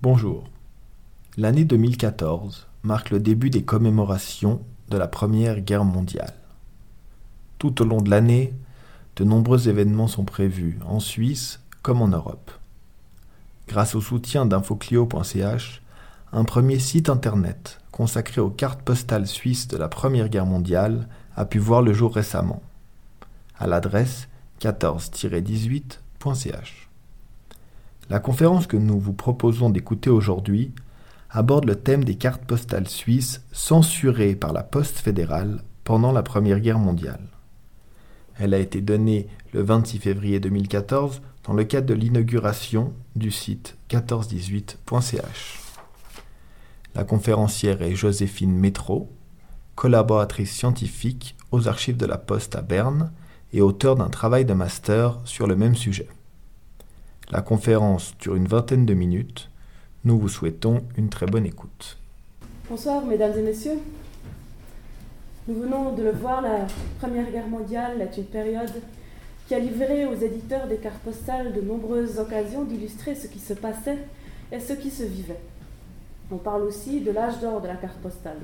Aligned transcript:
Bonjour. 0.00 0.44
L'année 1.36 1.64
2014 1.64 2.68
marque 2.84 3.10
le 3.10 3.18
début 3.18 3.50
des 3.50 3.64
commémorations 3.64 4.60
de 4.88 4.98
la 4.98 5.08
Première 5.08 5.62
Guerre 5.62 5.84
mondiale. 5.84 6.34
Tout 7.58 7.82
au 7.82 7.84
long 7.84 8.00
de 8.00 8.08
l'année, 8.08 8.54
de 9.16 9.24
nombreux 9.24 9.68
événements 9.68 10.06
sont 10.06 10.24
prévus, 10.24 10.78
en 10.86 11.00
Suisse 11.00 11.58
comme 11.82 12.00
en 12.00 12.06
Europe. 12.06 12.52
Grâce 13.66 13.96
au 13.96 14.00
soutien 14.00 14.46
d'infoclio.ch, 14.46 15.82
un 16.32 16.44
premier 16.44 16.78
site 16.78 17.08
internet 17.08 17.80
consacré 17.90 18.40
aux 18.40 18.50
cartes 18.50 18.82
postales 18.82 19.26
suisses 19.26 19.66
de 19.66 19.76
la 19.76 19.88
Première 19.88 20.28
Guerre 20.28 20.46
mondiale 20.46 21.08
a 21.34 21.46
pu 21.46 21.58
voir 21.58 21.82
le 21.82 21.92
jour 21.92 22.14
récemment, 22.14 22.62
à 23.58 23.66
l'adresse 23.66 24.28
14-18.ch. 24.60 26.88
La 28.08 28.20
conférence 28.20 28.66
que 28.66 28.76
nous 28.76 29.00
vous 29.00 29.12
proposons 29.12 29.70
d'écouter 29.70 30.10
aujourd'hui 30.10 30.72
aborde 31.30 31.64
le 31.64 31.74
thème 31.74 32.04
des 32.04 32.14
cartes 32.14 32.44
postales 32.44 32.88
suisses 32.88 33.42
censurées 33.52 34.36
par 34.36 34.52
la 34.52 34.62
Poste 34.62 34.98
fédérale 34.98 35.62
pendant 35.84 36.12
la 36.12 36.22
Première 36.22 36.60
Guerre 36.60 36.78
mondiale. 36.78 37.28
Elle 38.38 38.54
a 38.54 38.58
été 38.58 38.80
donnée 38.80 39.28
le 39.52 39.62
26 39.62 39.98
février 39.98 40.40
2014 40.40 41.22
dans 41.44 41.54
le 41.54 41.64
cadre 41.64 41.86
de 41.86 41.94
l'inauguration 41.94 42.92
du 43.14 43.30
site 43.30 43.76
1418.ch. 43.90 45.60
La 46.94 47.04
conférencière 47.04 47.82
est 47.82 47.94
Joséphine 47.94 48.56
Métro, 48.56 49.10
collaboratrice 49.74 50.52
scientifique 50.52 51.36
aux 51.50 51.68
archives 51.68 51.96
de 51.96 52.06
la 52.06 52.18
Poste 52.18 52.56
à 52.56 52.62
Berne 52.62 53.10
et 53.56 53.62
auteur 53.62 53.96
d'un 53.96 54.10
travail 54.10 54.44
de 54.44 54.52
master 54.52 55.18
sur 55.24 55.46
le 55.46 55.56
même 55.56 55.74
sujet. 55.74 56.08
La 57.30 57.40
conférence 57.40 58.14
dure 58.18 58.36
une 58.36 58.46
vingtaine 58.46 58.84
de 58.84 58.92
minutes. 58.92 59.48
Nous 60.04 60.18
vous 60.18 60.28
souhaitons 60.28 60.82
une 60.98 61.08
très 61.08 61.24
bonne 61.24 61.46
écoute. 61.46 61.96
Bonsoir 62.68 63.02
mesdames 63.06 63.32
et 63.38 63.42
messieurs. 63.42 63.78
Nous 65.48 65.54
venons 65.54 65.94
de 65.94 66.02
le 66.02 66.10
voir, 66.10 66.42
la 66.42 66.66
Première 67.00 67.30
Guerre 67.30 67.48
mondiale 67.48 68.02
est 68.02 68.18
une 68.18 68.26
période 68.26 68.72
qui 69.48 69.54
a 69.54 69.58
livré 69.58 70.04
aux 70.04 70.14
éditeurs 70.14 70.66
des 70.66 70.76
cartes 70.76 71.02
postales 71.02 71.54
de 71.54 71.62
nombreuses 71.62 72.18
occasions 72.18 72.64
d'illustrer 72.64 73.14
ce 73.14 73.26
qui 73.26 73.38
se 73.38 73.54
passait 73.54 74.04
et 74.52 74.60
ce 74.60 74.74
qui 74.74 74.90
se 74.90 75.04
vivait. 75.04 75.40
On 76.30 76.36
parle 76.36 76.62
aussi 76.64 77.00
de 77.00 77.10
l'âge 77.10 77.40
d'or 77.40 77.62
de 77.62 77.68
la 77.68 77.76
carte 77.76 77.96
postale. 78.02 78.40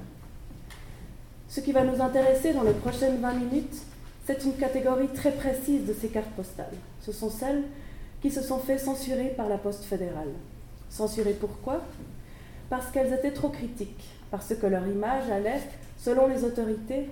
Ce 1.48 1.60
qui 1.60 1.72
va 1.72 1.84
nous 1.84 2.00
intéresser 2.00 2.54
dans 2.54 2.62
les 2.62 2.72
prochaines 2.72 3.20
20 3.20 3.34
minutes, 3.34 3.82
c'est 4.24 4.44
une 4.44 4.54
catégorie 4.54 5.08
très 5.08 5.32
précise 5.32 5.86
de 5.86 5.92
ces 5.92 6.08
cartes 6.08 6.30
postales. 6.36 6.74
Ce 7.00 7.12
sont 7.12 7.30
celles 7.30 7.64
qui 8.20 8.30
se 8.30 8.40
sont 8.40 8.58
fait 8.58 8.78
censurer 8.78 9.34
par 9.36 9.48
la 9.48 9.58
Poste 9.58 9.84
fédérale. 9.84 10.32
Censurées 10.88 11.36
pourquoi? 11.38 11.82
Parce 12.70 12.90
qu'elles 12.90 13.12
étaient 13.12 13.32
trop 13.32 13.48
critiques, 13.48 14.08
parce 14.30 14.54
que 14.54 14.66
leur 14.66 14.86
image 14.86 15.28
allait, 15.30 15.60
selon 15.98 16.28
les 16.28 16.44
autorités, 16.44 17.08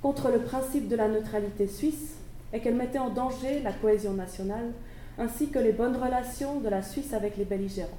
contre 0.00 0.30
le 0.30 0.40
principe 0.40 0.88
de 0.88 0.96
la 0.96 1.08
neutralité 1.08 1.66
suisse 1.66 2.14
et 2.52 2.60
qu'elles 2.60 2.76
mettaient 2.76 2.98
en 2.98 3.10
danger 3.10 3.60
la 3.62 3.72
cohésion 3.72 4.12
nationale 4.12 4.72
ainsi 5.18 5.48
que 5.48 5.58
les 5.58 5.72
bonnes 5.72 5.96
relations 5.96 6.60
de 6.60 6.68
la 6.68 6.82
Suisse 6.82 7.12
avec 7.14 7.36
les 7.36 7.44
belligérants. 7.44 7.90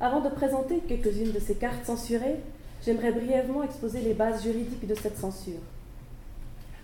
Avant 0.00 0.20
de 0.20 0.28
présenter 0.28 0.80
quelques-unes 0.80 1.32
de 1.32 1.40
ces 1.40 1.54
cartes 1.54 1.84
censurées, 1.84 2.36
j'aimerais 2.84 3.12
brièvement 3.12 3.64
exposer 3.64 4.00
les 4.00 4.14
bases 4.14 4.42
juridiques 4.42 4.86
de 4.86 4.94
cette 4.94 5.18
censure. 5.18 5.60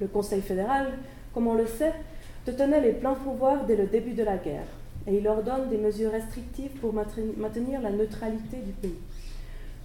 Le 0.01 0.07
Conseil 0.07 0.41
fédéral, 0.41 0.99
comme 1.33 1.47
on 1.47 1.55
le 1.55 1.67
sait, 1.67 1.95
tenait 2.45 2.81
les 2.81 2.93
pleins 2.93 3.15
pouvoirs 3.15 3.65
dès 3.65 3.77
le 3.77 3.87
début 3.87 4.13
de 4.13 4.23
la 4.23 4.37
guerre, 4.37 4.67
et 5.07 5.17
il 5.17 5.27
ordonne 5.27 5.69
des 5.71 5.79
mesures 5.79 6.13
restrictives 6.13 6.73
pour 6.81 6.93
maintenir 6.93 7.81
la 7.81 7.91
neutralité 7.91 8.59
du 8.59 8.73
pays. 8.73 8.99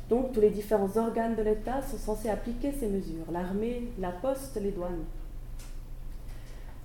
Donc 0.09 0.31
tous 0.33 0.41
les 0.41 0.49
différents 0.49 0.97
organes 0.97 1.35
de 1.35 1.43
l'État 1.43 1.81
sont 1.83 1.97
censés 1.97 2.29
appliquer 2.29 2.73
ces 2.79 2.87
mesures, 2.87 3.31
l'armée, 3.31 3.91
la 3.99 4.11
poste, 4.11 4.59
les 4.61 4.71
douanes. 4.71 5.05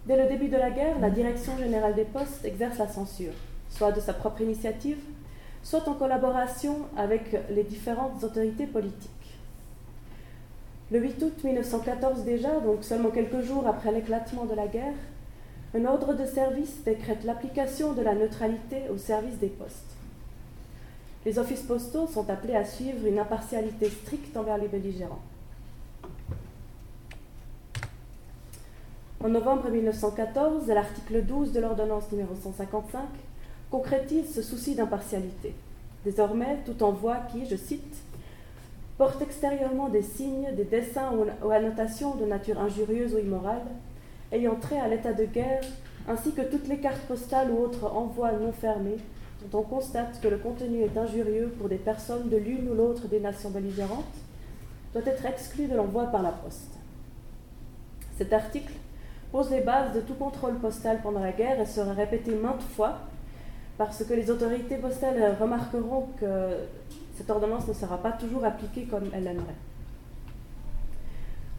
Dès 0.06 0.22
le 0.22 0.28
début 0.28 0.48
de 0.48 0.58
la 0.58 0.70
guerre, 0.70 0.98
la 1.00 1.08
Direction 1.08 1.56
générale 1.56 1.94
des 1.94 2.04
postes 2.04 2.44
exerce 2.44 2.78
la 2.78 2.88
censure, 2.88 3.32
soit 3.70 3.92
de 3.92 4.00
sa 4.00 4.12
propre 4.12 4.42
initiative, 4.42 4.98
soit 5.62 5.88
en 5.88 5.94
collaboration 5.94 6.80
avec 6.98 7.34
les 7.48 7.64
différentes 7.64 8.22
autorités 8.22 8.66
politiques. 8.66 9.10
Le 10.90 11.00
8 11.00 11.22
août 11.22 11.44
1914 11.44 12.24
déjà, 12.24 12.60
donc 12.60 12.84
seulement 12.84 13.10
quelques 13.10 13.40
jours 13.40 13.66
après 13.66 13.90
l'éclatement 13.90 14.44
de 14.44 14.54
la 14.54 14.66
guerre, 14.66 14.92
un 15.74 15.86
ordre 15.86 16.14
de 16.14 16.26
service 16.26 16.84
décrète 16.84 17.24
l'application 17.24 17.94
de 17.94 18.02
la 18.02 18.14
neutralité 18.14 18.82
au 18.92 18.98
service 18.98 19.38
des 19.38 19.48
postes. 19.48 19.96
Les 21.24 21.38
offices 21.38 21.62
postaux 21.62 22.06
sont 22.06 22.28
appelés 22.28 22.54
à 22.54 22.66
suivre 22.66 23.06
une 23.06 23.18
impartialité 23.18 23.88
stricte 23.88 24.36
envers 24.36 24.58
les 24.58 24.68
belligérants. 24.68 25.22
En 29.24 29.30
novembre 29.30 29.70
1914, 29.70 30.68
l'article 30.68 31.22
12 31.22 31.52
de 31.52 31.60
l'ordonnance 31.60 32.12
numéro 32.12 32.34
155 32.34 33.00
concrétise 33.70 34.34
ce 34.34 34.42
souci 34.42 34.74
d'impartialité. 34.74 35.54
Désormais, 36.04 36.58
tout 36.66 36.82
envoi 36.82 37.16
qui, 37.32 37.46
je 37.46 37.56
cite, 37.56 37.96
porte 38.96 39.22
extérieurement 39.22 39.88
des 39.88 40.02
signes, 40.02 40.54
des 40.56 40.64
dessins 40.64 41.10
ou 41.42 41.50
annotations 41.50 42.14
de 42.14 42.26
nature 42.26 42.60
injurieuse 42.60 43.14
ou 43.14 43.18
immorale, 43.18 43.62
ayant 44.32 44.54
trait 44.56 44.80
à 44.80 44.88
l'état 44.88 45.12
de 45.12 45.24
guerre, 45.24 45.62
ainsi 46.08 46.32
que 46.32 46.42
toutes 46.42 46.68
les 46.68 46.78
cartes 46.78 47.02
postales 47.08 47.50
ou 47.50 47.58
autres 47.58 47.92
envois 47.92 48.32
non 48.32 48.52
fermés, 48.52 48.98
dont 49.42 49.58
on 49.58 49.62
constate 49.62 50.20
que 50.20 50.28
le 50.28 50.38
contenu 50.38 50.82
est 50.82 50.96
injurieux 50.96 51.52
pour 51.58 51.68
des 51.68 51.76
personnes 51.76 52.28
de 52.28 52.36
l'une 52.36 52.68
ou 52.70 52.74
l'autre 52.74 53.08
des 53.08 53.20
nations 53.20 53.50
belligérantes, 53.50 54.04
doit 54.92 55.02
être 55.06 55.26
exclu 55.26 55.66
de 55.66 55.74
l'envoi 55.74 56.04
par 56.06 56.22
la 56.22 56.30
poste. 56.30 56.78
Cet 58.16 58.32
article 58.32 58.72
pose 59.32 59.50
les 59.50 59.62
bases 59.62 59.92
de 59.92 60.00
tout 60.00 60.14
contrôle 60.14 60.54
postal 60.60 61.00
pendant 61.02 61.18
la 61.18 61.32
guerre 61.32 61.60
et 61.60 61.66
sera 61.66 61.92
répété 61.92 62.32
maintes 62.36 62.62
fois 62.62 62.98
parce 63.76 64.04
que 64.04 64.14
les 64.14 64.30
autorités 64.30 64.76
postales 64.76 65.36
remarqueront 65.40 66.06
que 66.20 66.50
cette 67.14 67.30
ordonnance 67.30 67.68
ne 67.68 67.72
sera 67.72 67.98
pas 67.98 68.12
toujours 68.12 68.44
appliquée 68.44 68.84
comme 68.84 69.04
elle 69.12 69.24
l'aimerait. 69.24 69.56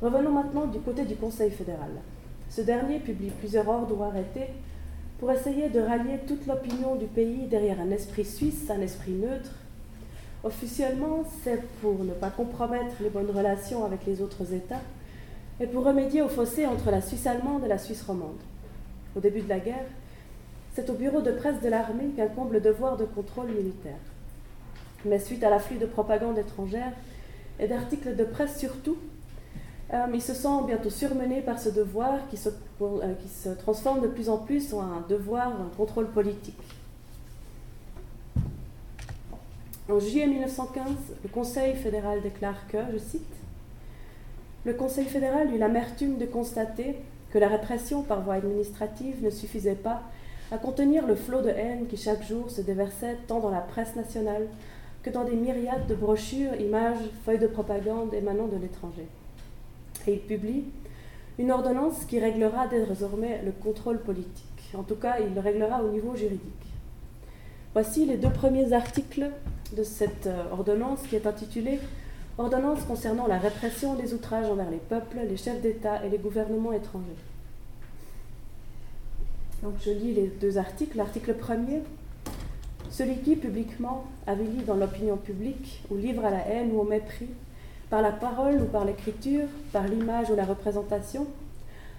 Revenons 0.02 0.32
maintenant 0.32 0.66
du 0.68 0.80
côté 0.80 1.06
du 1.06 1.16
Conseil 1.16 1.52
fédéral. 1.52 1.92
Ce 2.50 2.62
dernier 2.62 3.00
publie 3.00 3.32
plusieurs 3.40 3.68
ordres 3.68 3.98
ou 3.98 4.04
arrêtés 4.04 4.50
pour 5.20 5.32
essayer 5.32 5.70
de 5.70 5.80
rallier 5.80 6.20
toute 6.28 6.46
l'opinion 6.46 6.96
du 6.96 7.06
pays 7.06 7.48
derrière 7.48 7.80
un 7.80 7.90
esprit 7.92 8.26
suisse, 8.26 8.70
un 8.70 8.82
esprit 8.82 9.14
neutre. 9.14 9.52
Officiellement, 10.44 11.24
c'est 11.44 11.62
pour 11.82 12.04
ne 12.04 12.12
pas 12.12 12.30
compromettre 12.30 12.96
les 13.02 13.10
bonnes 13.10 13.32
relations 13.32 13.86
avec 13.86 14.06
les 14.06 14.22
autres 14.22 14.54
États 14.54 14.82
et 15.60 15.68
pour 15.68 15.86
remédier 15.86 16.22
au 16.22 16.28
fossé 16.28 16.68
entre 16.68 16.92
la 16.92 17.02
Suisse 17.02 17.26
allemande 17.26 17.64
et 17.64 17.70
la 17.70 17.78
Suisse 17.78 18.04
romande. 18.04 18.42
Au 19.16 19.22
début 19.22 19.42
de 19.42 19.50
la 19.50 19.60
guerre, 19.60 19.88
c'est 20.74 20.90
au 20.90 20.94
bureau 20.94 21.22
de 21.22 21.32
presse 21.32 21.62
de 21.62 21.70
l'armée 21.70 22.10
qu'incombe 22.16 22.52
le 22.52 22.60
devoir 22.60 22.98
de 22.98 23.06
contrôle 23.06 23.48
militaire. 23.48 23.94
Mais 25.06 25.20
suite 25.20 25.44
à 25.44 25.50
l'afflux 25.50 25.78
de 25.78 25.86
propagande 25.86 26.38
étrangère 26.38 26.92
et 27.60 27.68
d'articles 27.68 28.16
de 28.16 28.24
presse 28.24 28.58
surtout, 28.58 28.98
euh, 29.94 30.06
il 30.14 30.22
se 30.22 30.34
sent 30.34 30.64
bientôt 30.66 30.90
surmené 30.90 31.42
par 31.42 31.60
ce 31.60 31.70
devoir 31.70 32.28
qui 32.30 32.38
se, 32.38 32.50
euh, 32.82 33.14
qui 33.22 33.30
se 33.30 33.50
transforme 33.50 34.02
de 34.02 34.08
plus 34.08 34.30
en 34.30 34.38
plus 34.38 34.74
en 34.74 34.82
un 34.82 35.06
devoir, 35.08 35.48
un 35.48 35.70
contrôle 35.78 36.08
politique. 36.08 36.60
En 39.88 40.00
juillet 40.00 40.26
1915, 40.26 40.86
le 41.24 41.30
Conseil 41.30 41.76
fédéral 41.76 42.22
déclare 42.24 42.68
que, 42.68 42.80
je 42.92 42.98
cite, 42.98 43.22
le 44.66 44.74
Conseil 44.74 45.06
fédéral 45.06 45.54
eut 45.54 45.60
l'amertume 45.60 46.18
de 46.18 46.26
constater 46.26 46.96
que 47.32 47.38
la 47.38 47.48
répression 47.48 48.02
par 48.02 48.22
voie 48.22 48.36
administrative 48.36 49.24
ne 49.24 49.30
suffisait 49.30 49.76
pas 49.76 50.02
à 50.52 50.58
contenir 50.58 51.06
le 51.06 51.16
flot 51.16 51.42
de 51.42 51.50
haine 51.50 51.86
qui 51.86 51.98
chaque 51.98 52.24
jour 52.24 52.50
se 52.50 52.62
déversait 52.62 53.18
tant 53.28 53.40
dans 53.40 53.52
la 53.52 53.62
presse 53.62 53.96
nationale 53.96 54.48
que 55.06 55.12
dans 55.12 55.24
des 55.24 55.36
myriades 55.36 55.86
de 55.86 55.94
brochures, 55.94 56.56
images, 56.60 56.98
feuilles 57.24 57.38
de 57.38 57.46
propagande 57.46 58.12
émanant 58.16 58.48
de 58.48 58.58
l'étranger. 58.58 59.06
Et 60.08 60.14
il 60.14 60.20
publie 60.20 60.64
une 61.38 61.52
ordonnance 61.52 62.06
qui 62.06 62.20
réglera 62.20 62.68
désormais 62.68 63.40
le 63.46 63.52
contrôle 63.52 64.00
politique. 64.00 64.72
En 64.76 64.82
tout 64.82 64.96
cas, 64.96 65.18
il 65.20 65.36
le 65.36 65.42
réglera 65.42 65.84
au 65.84 65.92
niveau 65.92 66.16
juridique. 66.16 66.42
Voici 67.74 68.08
les 68.08 68.18
deux 68.18 68.32
premiers 68.32 68.74
articles 68.74 69.30
de 69.78 69.84
cette 69.84 70.26
euh, 70.26 70.50
ordonnance 70.52 71.04
qui 71.08 71.16
est 71.16 71.28
intitulée 71.28 71.80
Ordonnance 72.38 72.84
concernant 72.84 73.28
la 73.28 73.38
répression 73.38 73.96
des 73.96 74.14
outrages 74.14 74.50
envers 74.50 74.70
les 74.70 74.78
peuples, 74.78 75.20
les 75.30 75.38
chefs 75.38 75.62
d'État 75.62 76.04
et 76.04 76.10
les 76.10 76.18
gouvernements 76.18 76.74
étrangers. 76.74 77.06
Donc 79.64 79.76
je 79.86 79.92
lis 79.92 80.14
les 80.14 80.28
deux 80.28 80.58
articles. 80.58 80.98
L'article 80.98 81.36
premier 81.36 81.82
celui 82.96 83.18
qui, 83.18 83.36
publiquement, 83.36 84.06
avilit 84.26 84.64
dans 84.64 84.76
l'opinion 84.76 85.18
publique 85.18 85.84
ou 85.92 85.98
livre 85.98 86.24
à 86.24 86.30
la 86.30 86.48
haine 86.48 86.72
ou 86.72 86.80
au 86.80 86.86
mépris, 86.86 87.28
par 87.90 88.02
la 88.02 88.14
parole 88.14 88.62
ou 88.62 88.66
par 88.66 88.86
l'écriture, 88.86 89.48
par 89.74 89.86
l'image 89.86 90.30
ou 90.30 90.36
la 90.36 90.46
représentation, 90.46 91.28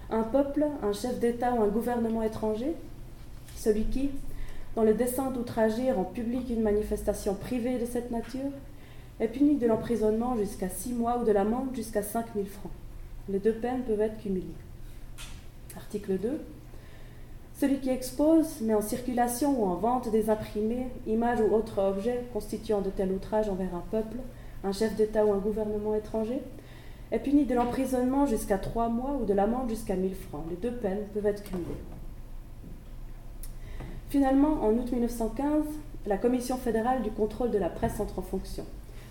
un 0.09 0.23
peuple, 0.23 0.65
un 0.81 0.93
chef 0.93 1.19
d'État 1.19 1.53
ou 1.53 1.61
un 1.61 1.67
gouvernement 1.67 2.23
étranger, 2.23 2.73
celui 3.55 3.83
qui, 3.83 4.09
dans 4.75 4.81
le 4.81 4.95
dessein 4.95 5.29
d'outrager 5.29 5.91
en 5.91 6.03
public 6.03 6.49
une 6.49 6.63
manifestation 6.63 7.35
privée 7.35 7.77
de 7.77 7.85
cette 7.85 8.09
nature, 8.09 8.49
est 9.19 9.27
puni 9.27 9.57
de 9.57 9.67
l'emprisonnement 9.67 10.35
jusqu'à 10.35 10.69
six 10.69 10.93
mois 10.93 11.19
ou 11.19 11.25
de 11.25 11.31
l'amende 11.31 11.75
jusqu'à 11.75 12.01
5 12.01 12.25
000 12.33 12.47
francs. 12.47 12.71
Les 13.29 13.37
deux 13.37 13.53
peines 13.53 13.83
peuvent 13.83 14.01
être 14.01 14.17
cumulées. 14.19 14.45
Article 15.75 16.17
2. 16.17 16.41
Celui 17.59 17.79
qui 17.79 17.89
expose, 17.89 18.61
met 18.61 18.75
en 18.75 18.83
circulation 18.83 19.59
ou 19.59 19.65
en 19.65 19.73
vente 19.73 20.11
des 20.11 20.29
imprimés, 20.29 20.89
images 21.07 21.41
ou 21.41 21.55
autres 21.55 21.81
objets 21.81 22.23
constituant 22.31 22.81
de 22.81 22.91
tels 22.91 23.11
outrages 23.11 23.49
envers 23.49 23.73
un 23.73 23.83
peuple, 23.89 24.17
un 24.63 24.71
chef 24.71 24.95
d'État 24.95 25.25
ou 25.25 25.33
un 25.33 25.39
gouvernement 25.39 25.95
étranger, 25.95 26.39
est 27.11 27.17
puni 27.17 27.45
de 27.45 27.55
l'emprisonnement 27.55 28.27
jusqu'à 28.27 28.59
trois 28.59 28.89
mois 28.89 29.17
ou 29.19 29.25
de 29.25 29.33
l'amende 29.33 29.69
jusqu'à 29.69 29.95
1000 29.95 30.13
francs. 30.13 30.43
Les 30.51 30.55
deux 30.55 30.75
peines 30.75 31.05
peuvent 31.15 31.25
être 31.25 31.41
cumulées. 31.41 31.65
Finalement, 34.09 34.61
en 34.61 34.73
août 34.73 34.91
1915, 34.91 35.65
la 36.05 36.17
Commission 36.17 36.57
fédérale 36.57 37.01
du 37.01 37.09
contrôle 37.09 37.49
de 37.49 37.57
la 37.57 37.69
presse 37.69 37.99
entre 37.99 38.19
en 38.19 38.21
fonction. 38.21 38.65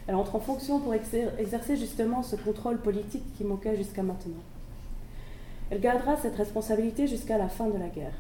Elle 0.07 0.15
entre 0.15 0.37
en 0.37 0.41
fonction 0.41 0.79
pour 0.79 0.95
exercer 0.95 1.77
justement 1.77 2.23
ce 2.23 2.37
contrôle 2.37 2.79
politique 2.79 3.25
qui 3.37 3.43
manquait 3.43 3.77
jusqu'à 3.77 4.05
maintenant. 4.05 4.45
Elle 5.71 5.81
gardera 5.81 6.17
cette 6.17 6.37
responsabilité 6.37 7.09
jusqu'à 7.09 7.39
la 7.39 7.49
fin 7.49 7.67
de 7.67 7.77
la 7.77 7.89
guerre. 7.89 8.15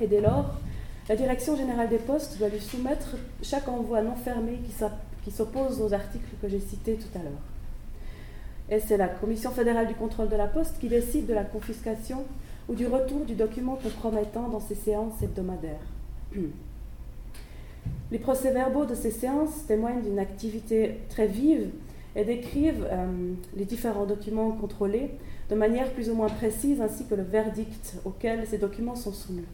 Et 0.00 0.06
dès 0.06 0.20
lors, 0.20 0.54
la 1.08 1.16
Direction 1.16 1.56
générale 1.56 1.88
des 1.88 1.98
postes 1.98 2.38
doit 2.38 2.48
lui 2.48 2.60
soumettre 2.60 3.16
chaque 3.42 3.68
envoi 3.68 4.02
non 4.02 4.16
fermé 4.16 4.58
qui 5.22 5.30
s'oppose 5.30 5.80
aux 5.80 5.92
articles 5.92 6.34
que 6.40 6.48
j'ai 6.48 6.60
cités 6.60 6.94
tout 6.94 7.18
à 7.18 7.22
l'heure. 7.22 7.32
Et 8.70 8.80
c'est 8.80 8.96
la 8.96 9.08
Commission 9.08 9.50
fédérale 9.50 9.86
du 9.86 9.94
contrôle 9.94 10.28
de 10.28 10.36
la 10.36 10.46
poste 10.46 10.78
qui 10.80 10.88
décide 10.88 11.26
de 11.26 11.34
la 11.34 11.44
confiscation 11.44 12.24
ou 12.68 12.74
du 12.74 12.86
retour 12.86 13.24
du 13.26 13.34
document 13.34 13.76
compromettant 13.76 14.48
dans 14.48 14.60
ses 14.60 14.74
séances 14.74 15.22
hebdomadaires. 15.22 15.86
Les 18.10 18.18
procès-verbaux 18.18 18.86
de 18.86 18.94
ces 18.94 19.10
séances 19.10 19.66
témoignent 19.66 20.02
d'une 20.02 20.18
activité 20.18 21.00
très 21.10 21.26
vive 21.26 21.68
et 22.16 22.24
décrivent 22.24 22.86
euh, 22.90 23.32
les 23.56 23.64
différents 23.64 24.06
documents 24.06 24.52
contrôlés 24.52 25.10
de 25.50 25.54
manière 25.54 25.90
plus 25.92 26.08
ou 26.08 26.14
moins 26.14 26.28
précise 26.28 26.80
ainsi 26.80 27.06
que 27.06 27.14
le 27.14 27.22
verdict 27.22 27.96
auquel 28.04 28.46
ces 28.46 28.58
documents 28.58 28.94
sont 28.94 29.12
soumis. 29.12 29.44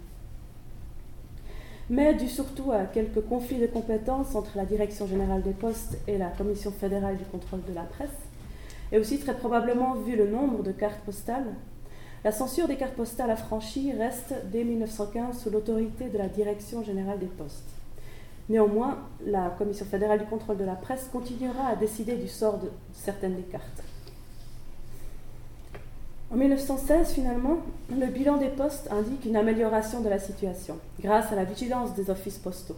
Mais 1.90 2.14
dû 2.14 2.28
surtout 2.28 2.70
à 2.70 2.84
quelques 2.84 3.20
conflits 3.20 3.58
de 3.58 3.66
compétences 3.66 4.36
entre 4.36 4.56
la 4.56 4.64
Direction 4.64 5.08
générale 5.08 5.42
des 5.42 5.50
postes 5.50 5.98
et 6.06 6.18
la 6.18 6.28
Commission 6.28 6.70
fédérale 6.70 7.16
du 7.16 7.24
contrôle 7.24 7.64
de 7.68 7.74
la 7.74 7.82
presse, 7.82 8.08
et 8.92 8.98
aussi 8.98 9.18
très 9.18 9.36
probablement 9.36 9.94
vu 9.94 10.14
le 10.14 10.28
nombre 10.28 10.62
de 10.62 10.70
cartes 10.70 11.00
postales, 11.00 11.52
la 12.22 12.30
censure 12.30 12.68
des 12.68 12.76
cartes 12.76 12.94
postales 12.94 13.32
affranchies 13.32 13.92
reste 13.92 14.34
dès 14.52 14.62
1915 14.62 15.36
sous 15.42 15.50
l'autorité 15.50 16.08
de 16.10 16.18
la 16.18 16.28
Direction 16.28 16.84
générale 16.84 17.18
des 17.18 17.26
postes. 17.26 17.70
Néanmoins, 18.48 18.98
la 19.26 19.50
Commission 19.58 19.84
fédérale 19.84 20.20
du 20.20 20.26
contrôle 20.26 20.58
de 20.58 20.64
la 20.64 20.76
presse 20.76 21.08
continuera 21.10 21.66
à 21.70 21.76
décider 21.76 22.14
du 22.14 22.28
sort 22.28 22.58
de 22.58 22.70
certaines 22.92 23.34
des 23.34 23.42
cartes. 23.42 23.82
En 26.32 26.36
1916, 26.36 27.12
finalement, 27.12 27.58
le 27.90 28.06
bilan 28.06 28.36
des 28.36 28.48
postes 28.48 28.88
indique 28.92 29.24
une 29.24 29.34
amélioration 29.34 30.00
de 30.00 30.08
la 30.08 30.20
situation, 30.20 30.76
grâce 31.00 31.32
à 31.32 31.34
la 31.34 31.44
vigilance 31.44 31.94
des 31.94 32.08
offices 32.08 32.38
postaux. 32.38 32.76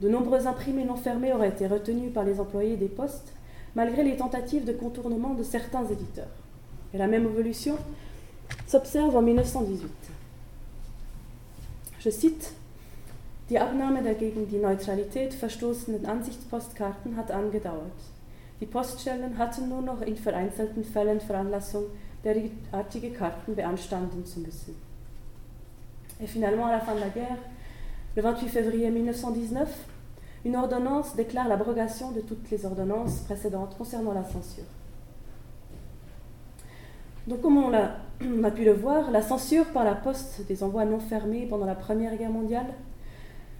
De 0.00 0.08
nombreux 0.08 0.48
imprimés 0.48 0.84
non 0.84 0.96
fermés 0.96 1.32
auraient 1.32 1.50
été 1.50 1.68
retenus 1.68 2.12
par 2.12 2.24
les 2.24 2.40
employés 2.40 2.76
des 2.76 2.88
postes, 2.88 3.32
malgré 3.76 4.02
les 4.02 4.16
tentatives 4.16 4.64
de 4.64 4.72
contournement 4.72 5.34
de 5.34 5.44
certains 5.44 5.86
éditeurs. 5.86 6.26
Et 6.92 6.98
la 6.98 7.06
même 7.06 7.24
évolution 7.24 7.76
s'observe 8.66 9.16
en 9.16 9.22
1918. 9.22 9.88
Je 12.00 12.10
cite 12.10 12.52
Die 13.48 13.58
Abnahme 13.58 14.02
der 14.02 14.14
gegen 14.14 14.48
die 14.48 14.56
Neutralität 14.56 15.34
verstoßenen 15.34 16.06
Ansichtspostkarten 16.06 17.16
hat 17.16 17.30
angedauert. 17.30 17.92
Die 18.60 18.66
Poststellen 18.66 19.36
hatten 19.36 19.68
nur 19.68 19.82
noch 19.82 20.00
in 20.00 20.16
vereinzelten 20.16 20.82
Fällen 20.82 21.20
Veranlassung, 21.20 21.84
derartige 22.24 23.12
Karten 23.12 23.54
beanstanden 23.54 24.24
zu. 24.24 24.40
Et 26.20 26.26
finalement, 26.26 26.66
à 26.66 26.72
la 26.72 26.80
fin 26.80 26.94
de 26.94 27.00
la 27.00 27.08
guerre, 27.08 27.38
le 28.16 28.22
28 28.22 28.48
février 28.48 28.90
1919, 28.90 29.68
une 30.44 30.56
ordonnance 30.56 31.16
déclare 31.16 31.48
l'abrogation 31.48 32.12
de 32.12 32.20
toutes 32.20 32.50
les 32.50 32.64
ordonnances 32.64 33.20
précédentes 33.20 33.76
concernant 33.76 34.12
la 34.12 34.24
censure. 34.24 34.64
Donc, 37.26 37.40
comme 37.40 37.56
on 37.56 37.72
on 38.22 38.44
a 38.44 38.50
pu 38.50 38.64
le 38.64 38.72
voir, 38.72 39.10
la 39.10 39.22
censure 39.22 39.66
par 39.66 39.84
la 39.84 39.94
poste 39.94 40.46
des 40.46 40.62
envois 40.62 40.84
non 40.84 41.00
fermés 41.00 41.46
pendant 41.46 41.66
la 41.66 41.74
Première 41.74 42.16
Guerre 42.16 42.30
mondiale 42.30 42.72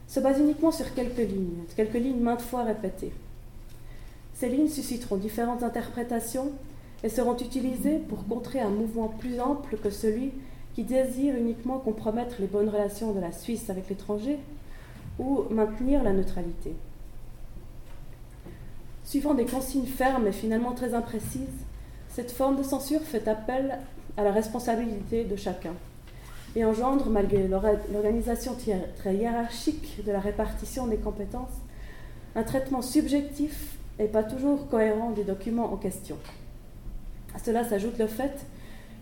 se 0.06 0.20
base 0.20 0.38
uniquement 0.38 0.70
sur 0.70 0.93
quelques 0.94 1.17
lignes, 1.17 1.64
quelques 1.76 1.94
lignes 1.94 2.20
maintes 2.20 2.43
fois 2.43 2.62
répétées. 2.62 3.12
Ces 4.34 4.49
lignes 4.49 4.69
susciteront 4.69 5.17
différentes 5.17 5.62
interprétations 5.62 6.52
et 7.04 7.10
seront 7.10 7.36
utilisées 7.36 7.98
pour 7.98 8.26
contrer 8.26 8.60
un 8.60 8.70
mouvement 8.70 9.08
plus 9.08 9.38
ample 9.38 9.76
que 9.76 9.90
celui 9.90 10.32
qui 10.74 10.82
désire 10.84 11.36
uniquement 11.36 11.78
compromettre 11.78 12.36
les 12.40 12.46
bonnes 12.46 12.70
relations 12.70 13.12
de 13.12 13.20
la 13.20 13.30
Suisse 13.30 13.68
avec 13.68 13.90
l'étranger 13.90 14.38
ou 15.18 15.44
maintenir 15.50 16.02
la 16.02 16.14
neutralité. 16.14 16.74
Suivant 19.04 19.34
des 19.34 19.44
consignes 19.44 19.86
fermes 19.86 20.26
et 20.26 20.32
finalement 20.32 20.72
très 20.72 20.94
imprécises, 20.94 21.66
cette 22.08 22.32
forme 22.32 22.56
de 22.56 22.62
censure 22.62 23.02
fait 23.02 23.28
appel 23.28 23.78
à 24.16 24.24
la 24.24 24.32
responsabilité 24.32 25.24
de 25.24 25.36
chacun 25.36 25.74
et 26.56 26.64
engendre, 26.64 27.10
malgré 27.10 27.48
l'organisation 27.48 28.56
très 28.96 29.14
hiérarchique 29.14 30.02
de 30.06 30.10
la 30.12 30.20
répartition 30.20 30.86
des 30.86 30.96
compétences, 30.96 31.60
un 32.34 32.44
traitement 32.44 32.80
subjectif 32.80 33.76
et 33.98 34.06
pas 34.06 34.22
toujours 34.22 34.68
cohérent 34.68 35.10
des 35.10 35.24
documents 35.24 35.72
en 35.72 35.76
question. 35.76 36.16
À 37.34 37.38
cela 37.38 37.64
s'ajoute 37.64 37.98
le 37.98 38.06
fait 38.06 38.46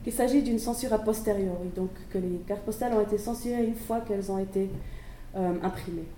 qu'il 0.04 0.12
s'agit 0.12 0.42
d'une 0.42 0.58
censure 0.58 0.92
a 0.92 0.98
posteriori, 0.98 1.68
donc 1.76 1.90
que 2.10 2.18
les 2.18 2.38
cartes 2.46 2.62
postales 2.62 2.92
ont 2.94 3.02
été 3.02 3.18
censurées 3.18 3.64
une 3.64 3.76
fois 3.76 4.00
qu'elles 4.00 4.32
ont 4.32 4.38
été 4.38 4.68
euh, 5.36 5.52
imprimées. 5.62 6.08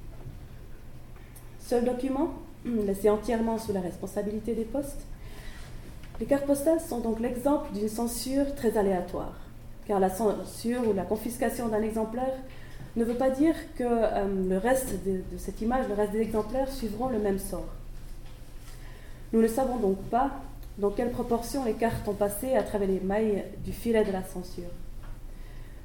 Seul 1.61 1.85
document, 1.85 2.31
laissé 2.65 3.11
entièrement 3.11 3.59
sous 3.59 3.73
la 3.73 3.81
responsabilité 3.81 4.55
des 4.55 4.65
postes, 4.65 5.03
les 6.21 6.27
cartes 6.27 6.47
postales 6.47 6.81
sont 6.81 7.01
donc 7.01 7.21
l'exemple 7.21 7.73
d'une 7.73 7.89
censure 7.89 8.55
très 8.55 8.79
aléatoire 8.79 9.35
car 9.87 10.01
la 10.01 10.11
censure 10.11 10.89
ou 10.89 10.93
la 10.93 11.05
confiscation 11.05 11.69
d'un 11.69 11.83
exemplaire 11.83 12.35
ne 12.97 13.05
veut 13.05 13.15
pas 13.15 13.31
dire 13.31 13.55
que 13.77 13.85
euh, 13.85 14.49
le 14.49 14.59
reste 14.59 15.05
de, 15.05 15.23
cette 15.37 15.61
image, 15.61 15.89
le 15.89 15.95
reste 15.95 16.13
des 16.13 16.21
exemplaires 16.21 16.71
suivront 16.71 17.09
le 17.09 17.19
même 17.19 17.39
sort. 17.39 17.67
Nous 19.33 19.43
ne 19.43 19.49
savons 19.49 19.77
donc 19.77 19.99
pas 20.05 20.31
dans 20.79 20.91
quelle 20.91 21.11
proportion 21.11 21.65
les 21.65 21.75
cartes 21.75 22.07
ont 22.09 22.15
passé 22.15 22.55
à 22.55 22.63
travers 22.63 22.89
les 22.89 23.01
mailles 23.01 23.45
du 23.65 23.73
filet 23.73 24.05
de 24.05 24.13
la 24.13 24.25
censure. 24.25 24.71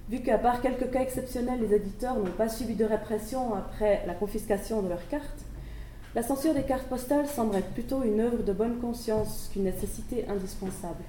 Vu 0.09 0.21
qu'à 0.21 0.39
part 0.39 0.61
quelques 0.61 0.89
cas 0.89 1.01
exceptionnels, 1.01 1.61
les 1.61 1.75
éditeurs 1.75 2.15
n'ont 2.15 2.31
pas 2.31 2.49
subi 2.49 2.73
de 2.73 2.85
répression 2.85 3.53
après 3.53 4.03
la 4.07 4.15
confiscation 4.15 4.81
de 4.81 4.89
leurs 4.89 5.07
cartes, 5.07 5.45
la 6.15 6.23
censure 6.23 6.55
des 6.55 6.63
cartes 6.63 6.87
postales 6.87 7.27
semble 7.27 7.55
être 7.55 7.69
plutôt 7.69 8.03
une 8.03 8.19
œuvre 8.19 8.41
de 8.41 8.51
bonne 8.51 8.79
conscience 8.79 9.51
qu'une 9.53 9.65
nécessité 9.65 10.25
indispensable. 10.27 11.03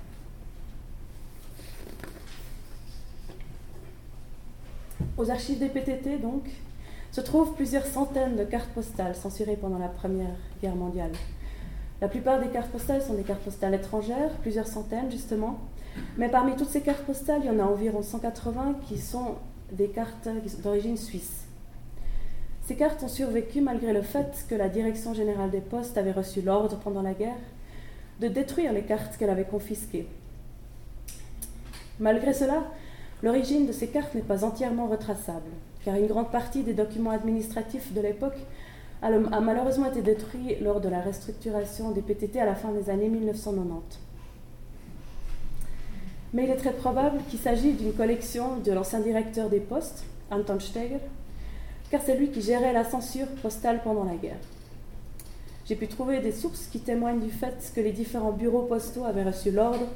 Aux 5.16 5.30
archives 5.30 5.58
des 5.58 5.70
PTT, 5.70 6.18
donc, 6.18 6.50
se 7.12 7.22
trouvent 7.22 7.54
plusieurs 7.54 7.86
centaines 7.86 8.36
de 8.36 8.44
cartes 8.44 8.70
postales 8.70 9.16
censurées 9.16 9.56
pendant 9.56 9.78
la 9.78 9.88
Première 9.88 10.36
Guerre 10.60 10.76
mondiale. 10.76 11.12
La 12.00 12.08
plupart 12.08 12.40
des 12.40 12.48
cartes 12.48 12.70
postales 12.70 13.02
sont 13.02 13.14
des 13.14 13.22
cartes 13.22 13.42
postales 13.42 13.74
étrangères, 13.74 14.30
plusieurs 14.42 14.66
centaines 14.66 15.10
justement, 15.10 15.58
mais 16.16 16.28
parmi 16.28 16.56
toutes 16.56 16.68
ces 16.68 16.80
cartes 16.80 17.04
postales, 17.04 17.40
il 17.42 17.46
y 17.46 17.50
en 17.50 17.58
a 17.58 17.64
environ 17.64 18.02
180 18.02 18.76
qui 18.86 18.98
sont 18.98 19.36
des 19.72 19.88
cartes 19.88 20.28
d'origine 20.62 20.96
suisse. 20.96 21.44
Ces 22.62 22.76
cartes 22.76 23.02
ont 23.02 23.08
survécu 23.08 23.60
malgré 23.60 23.92
le 23.92 24.02
fait 24.02 24.46
que 24.48 24.54
la 24.54 24.68
Direction 24.68 25.12
générale 25.12 25.50
des 25.50 25.60
postes 25.60 25.98
avait 25.98 26.12
reçu 26.12 26.40
l'ordre 26.40 26.78
pendant 26.78 27.02
la 27.02 27.14
guerre 27.14 27.36
de 28.20 28.28
détruire 28.28 28.72
les 28.72 28.82
cartes 28.82 29.16
qu'elle 29.16 29.30
avait 29.30 29.44
confisquées. 29.44 30.06
Malgré 31.98 32.32
cela, 32.32 32.64
L'origine 33.22 33.66
de 33.66 33.72
ces 33.72 33.88
cartes 33.88 34.14
n'est 34.14 34.22
pas 34.22 34.44
entièrement 34.44 34.86
retraçable, 34.86 35.50
car 35.84 35.94
une 35.96 36.06
grande 36.06 36.30
partie 36.30 36.62
des 36.62 36.72
documents 36.72 37.10
administratifs 37.10 37.92
de 37.92 38.00
l'époque 38.00 38.38
a, 39.02 39.40
malheureusement 39.40 39.86
été 39.86 40.02
détruit 40.02 40.56
lors 40.60 40.80
de 40.80 40.88
la 40.88 41.00
restructuration 41.00 41.90
des 41.90 42.02
PTT 42.02 42.40
à 42.40 42.44
la 42.44 42.54
fin 42.54 42.70
des 42.72 42.90
années 42.90 43.08
1990. 43.08 43.98
Mais 46.32 46.44
il 46.44 46.50
est 46.50 46.56
très 46.56 46.72
probable 46.72 47.18
qu'il 47.28 47.38
s'agit 47.38 47.72
d'une 47.72 47.92
collection 47.92 48.58
de 48.58 48.72
l'ancien 48.72 49.00
directeur 49.00 49.48
des 49.48 49.58
postes, 49.58 50.04
Anton 50.30 50.60
Steger, 50.60 51.00
car 51.90 52.00
c'est 52.02 52.16
lui 52.16 52.30
qui 52.30 52.40
gérait 52.40 52.72
la 52.72 52.84
censure 52.84 53.26
postale 53.42 53.80
pendant 53.82 54.04
la 54.04 54.14
guerre. 54.14 54.38
J'ai 55.66 55.74
pu 55.74 55.88
trouver 55.88 56.20
des 56.20 56.32
sources 56.32 56.66
qui 56.66 56.80
témoignent 56.80 57.20
du 57.20 57.30
fait 57.30 57.72
que 57.74 57.80
les 57.80 57.92
différents 57.92 58.32
bureaux 58.32 58.62
postaux 58.62 59.04
avaient 59.04 59.24
reçu 59.24 59.50
l'ordre 59.50 59.86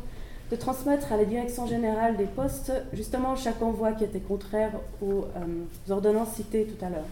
de 0.51 0.57
transmettre 0.57 1.13
à 1.13 1.17
la 1.17 1.25
direction 1.25 1.67
générale 1.67 2.17
des 2.17 2.27
postes 2.27 2.73
justement 2.93 3.35
chaque 3.37 3.63
envoi 3.63 3.93
qui 3.93 4.05
était 4.05 4.21
contraire 4.21 4.73
aux, 5.03 5.25
euh, 5.37 5.93
ordonnances 5.93 6.35
citées 6.35 6.65
tout 6.65 6.85
à 6.85 6.91
l'heure. 6.91 7.07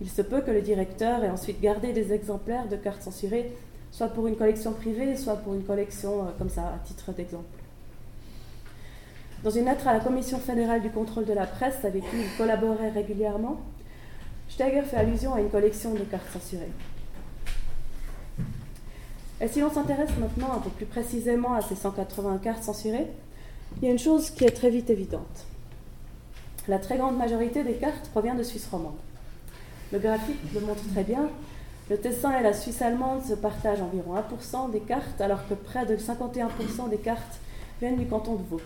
Il 0.00 0.08
se 0.08 0.22
peut 0.22 0.40
que 0.40 0.50
le 0.50 0.62
directeur 0.62 1.24
ait 1.24 1.30
ensuite 1.30 1.60
gardé 1.60 1.92
des 1.92 2.12
exemplaires 2.12 2.68
de 2.68 2.76
cartes 2.76 3.02
censurées, 3.02 3.52
soit 3.90 4.08
pour 4.08 4.26
une 4.26 4.36
collection 4.36 4.72
privée, 4.72 5.16
soit 5.16 5.36
pour 5.36 5.54
une 5.54 5.64
collection 5.64 6.22
euh, 6.22 6.30
comme 6.38 6.50
ça, 6.50 6.62
à 6.62 6.78
titre 6.86 7.12
d'exemple. 7.12 7.44
Dans 9.42 9.50
une 9.50 9.66
lettre 9.66 9.86
à 9.88 9.92
la 9.92 10.00
Commission 10.00 10.38
fédérale 10.38 10.82
du 10.82 10.90
contrôle 10.90 11.24
de 11.24 11.32
la 11.32 11.46
presse, 11.46 11.84
avec 11.84 12.02
qui 12.10 12.16
il 12.16 12.36
collaborait 12.36 12.90
régulièrement, 12.90 13.60
Steger 14.48 14.82
fait 14.82 14.96
allusion 14.96 15.34
à 15.34 15.40
une 15.40 15.50
collection 15.50 15.94
de 15.94 16.00
cartes 16.00 16.30
censurées. 16.32 16.72
Et 19.40 19.46
si 19.46 19.60
l'on 19.60 19.70
s'intéresse 19.70 20.10
maintenant 20.18 20.54
un 20.56 20.58
peu 20.58 20.70
plus 20.70 20.86
précisément 20.86 21.54
à 21.54 21.62
ces 21.62 21.76
180 21.76 22.38
cartes 22.38 22.64
censurées, 22.64 23.06
il 23.76 23.84
y 23.84 23.88
a 23.88 23.92
une 23.92 23.98
chose 23.98 24.30
qui 24.30 24.44
est 24.44 24.50
très 24.50 24.70
vite 24.70 24.90
évidente. 24.90 25.46
La 26.66 26.78
très 26.78 26.98
grande 26.98 27.16
majorité 27.16 27.62
des 27.62 27.74
cartes 27.74 28.08
provient 28.10 28.34
de 28.34 28.42
Suisse 28.42 28.66
romande. 28.70 28.96
Le 29.92 29.98
graphique 29.98 30.38
le 30.54 30.60
montre 30.60 30.82
très 30.92 31.04
bien. 31.04 31.28
Le 31.90 31.96
Tessin 31.96 32.38
et 32.38 32.42
la 32.42 32.52
Suisse 32.52 32.82
allemande 32.82 33.24
se 33.24 33.32
partagent 33.34 33.80
environ 33.80 34.14
1% 34.14 34.70
des 34.70 34.80
cartes, 34.80 35.20
alors 35.20 35.48
que 35.48 35.54
près 35.54 35.86
de 35.86 35.96
51% 35.96 36.90
des 36.90 36.98
cartes 36.98 37.40
viennent 37.80 37.96
du 37.96 38.06
canton 38.06 38.34
de 38.34 38.42
Vaud. 38.42 38.60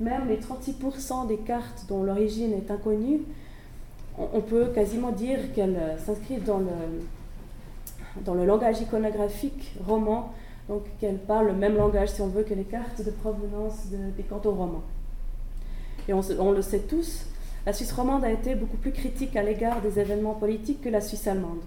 Même 0.00 0.28
les 0.28 0.36
36% 0.36 1.26
des 1.28 1.38
cartes 1.38 1.86
dont 1.88 2.02
l'origine 2.02 2.52
est 2.52 2.70
inconnue, 2.70 3.22
on 4.18 4.40
peut 4.40 4.66
quasiment 4.66 5.12
dire 5.12 5.52
qu'elles 5.54 5.96
s'inscrivent 6.04 6.44
dans 6.44 6.60
le, 8.34 8.44
langage 8.44 8.80
iconographique 8.80 9.74
roman, 9.86 10.32
donc 10.68 10.82
qu'elle 11.00 11.18
parle 11.18 11.46
le 11.48 11.52
même 11.54 11.76
langage, 11.76 12.10
si 12.10 12.20
on 12.20 12.28
veut, 12.28 12.42
que 12.42 12.54
les 12.54 12.64
cartes 12.64 13.04
de 13.04 13.10
provenance 13.10 13.86
des 14.16 14.22
cantons 14.22 14.54
romans. 14.54 14.82
Et 16.08 16.12
on, 16.12 16.52
le 16.52 16.62
sait 16.62 16.80
tous, 16.80 17.26
la 17.66 17.72
Suisse 17.72 17.92
romande 17.92 18.24
a 18.24 18.30
été 18.30 18.54
beaucoup 18.54 18.76
plus 18.76 18.92
critique 18.92 19.36
à 19.36 19.42
l'égard 19.42 19.80
des 19.80 19.98
événements 19.98 20.34
politiques 20.34 20.82
que 20.82 20.88
la 20.88 21.00
Suisse 21.00 21.26
allemande. 21.26 21.62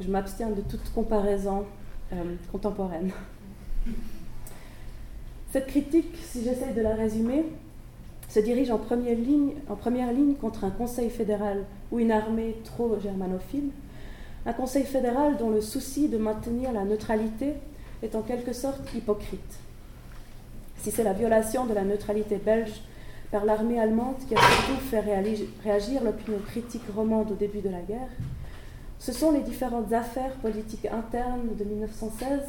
Je 0.00 0.08
m'abstiens 0.08 0.50
de 0.50 0.62
toute 0.62 0.92
comparaison 0.92 1.64
euh, 2.12 2.34
contemporaine. 2.50 3.12
Cette 5.52 5.66
critique, 5.66 6.16
si 6.22 6.42
j'essaie 6.42 6.72
de 6.72 6.80
la 6.80 6.94
résumer, 6.94 7.44
se 8.28 8.40
dirige 8.40 8.70
en 8.70 8.78
première, 8.78 9.16
ligne, 9.16 9.52
en 9.68 9.76
première 9.76 10.12
ligne 10.12 10.34
contre 10.34 10.64
un 10.64 10.70
conseil 10.70 11.10
fédéral 11.10 11.64
ou 11.92 12.00
une 12.00 12.10
armée 12.10 12.56
trop 12.64 12.98
germanophile, 13.00 13.70
un 14.46 14.52
Conseil 14.52 14.84
fédéral 14.84 15.36
dont 15.38 15.50
le 15.50 15.60
souci 15.60 16.08
de 16.08 16.18
maintenir 16.18 16.72
la 16.72 16.84
neutralité 16.84 17.54
est 18.02 18.14
en 18.14 18.22
quelque 18.22 18.52
sorte 18.52 18.80
hypocrite. 18.94 19.58
Si 20.78 20.90
c'est 20.90 21.04
la 21.04 21.14
violation 21.14 21.64
de 21.64 21.72
la 21.72 21.82
neutralité 21.82 22.36
belge 22.36 22.82
par 23.34 23.44
l'armée 23.44 23.80
allemande 23.80 24.14
qui 24.28 24.36
a 24.36 24.38
surtout 24.38 24.80
fait 24.88 25.00
réagir 25.00 26.04
l'opinion 26.04 26.38
critique 26.46 26.84
romande 26.94 27.32
au 27.32 27.34
début 27.34 27.62
de 27.62 27.68
la 27.68 27.80
guerre, 27.80 28.06
ce 29.00 29.10
sont 29.10 29.32
les 29.32 29.40
différentes 29.40 29.92
affaires 29.92 30.34
politiques 30.34 30.86
internes 30.86 31.48
de 31.58 31.64
1916 31.64 32.42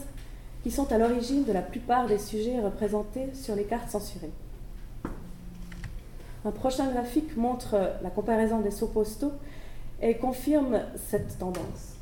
qui 0.62 0.70
sont 0.70 0.92
à 0.92 1.00
l'origine 1.00 1.44
de 1.44 1.52
la 1.52 1.64
plupart 1.64 2.06
des 2.06 2.20
sujets 2.20 2.62
représentés 2.62 3.34
sur 3.34 3.56
les 3.56 3.64
cartes 3.64 3.90
censurées. 3.90 4.30
Un 6.46 6.52
prochain 6.52 6.92
graphique 6.92 7.36
montre 7.36 7.76
la 8.04 8.12
comparaison 8.12 8.60
des 8.60 8.70
sceaux 8.70 8.86
postaux 8.86 9.34
et 10.04 10.18
confirme 10.18 10.82
cette 11.10 11.40
tendance. 11.40 11.95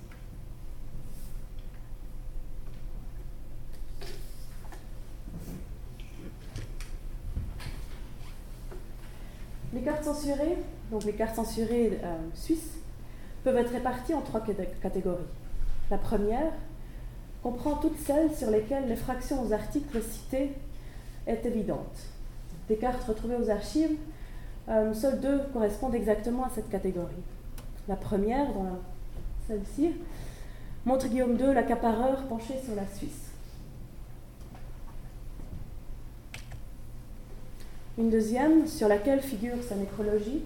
Cartes 9.84 10.04
censurées, 10.04 10.58
donc 10.92 11.04
les 11.04 11.14
cartes 11.14 11.36
censurées 11.36 12.00
euh, 12.04 12.18
suisses, 12.34 12.78
peuvent 13.44 13.58
être 13.58 13.72
réparties 13.72 14.14
en 14.14 14.22
trois 14.22 14.44
catégories. 14.82 15.24
La 15.92 15.98
première 15.98 16.52
comprend 17.42 17.76
toutes 17.76 18.00
celles 18.00 18.34
sur 18.34 18.50
lesquelles 18.50 18.88
l'effraction 18.88 19.46
aux 19.46 19.52
articles 19.52 20.02
cités 20.02 20.52
est 21.28 21.46
évidente. 21.46 21.98
Des 22.70 22.78
cartes 22.78 23.04
retrouvées 23.04 23.36
aux 23.36 23.50
archives, 23.50 23.98
euh, 24.70 24.94
seules 24.94 25.20
deux 25.20 25.42
correspondent 25.52 25.96
exactement 25.96 26.46
à 26.46 26.50
cette 26.50 26.70
catégorie. 26.70 27.14
La 27.90 27.98
première, 27.98 28.54
dans 28.54 28.80
celle-ci, 29.48 29.92
montre 30.86 31.08
Guillaume 31.08 31.38
II, 31.38 31.54
l'accapareur, 31.54 32.24
penché 32.30 32.54
sur 32.64 32.76
la 32.76 32.88
Suisse. 32.88 33.33
Une 37.98 38.10
deuxième, 38.10 38.66
sur 38.66 38.88
laquelle 38.88 39.22
figure 39.22 39.62
sa 39.68 39.76
nécrologie, 39.76 40.42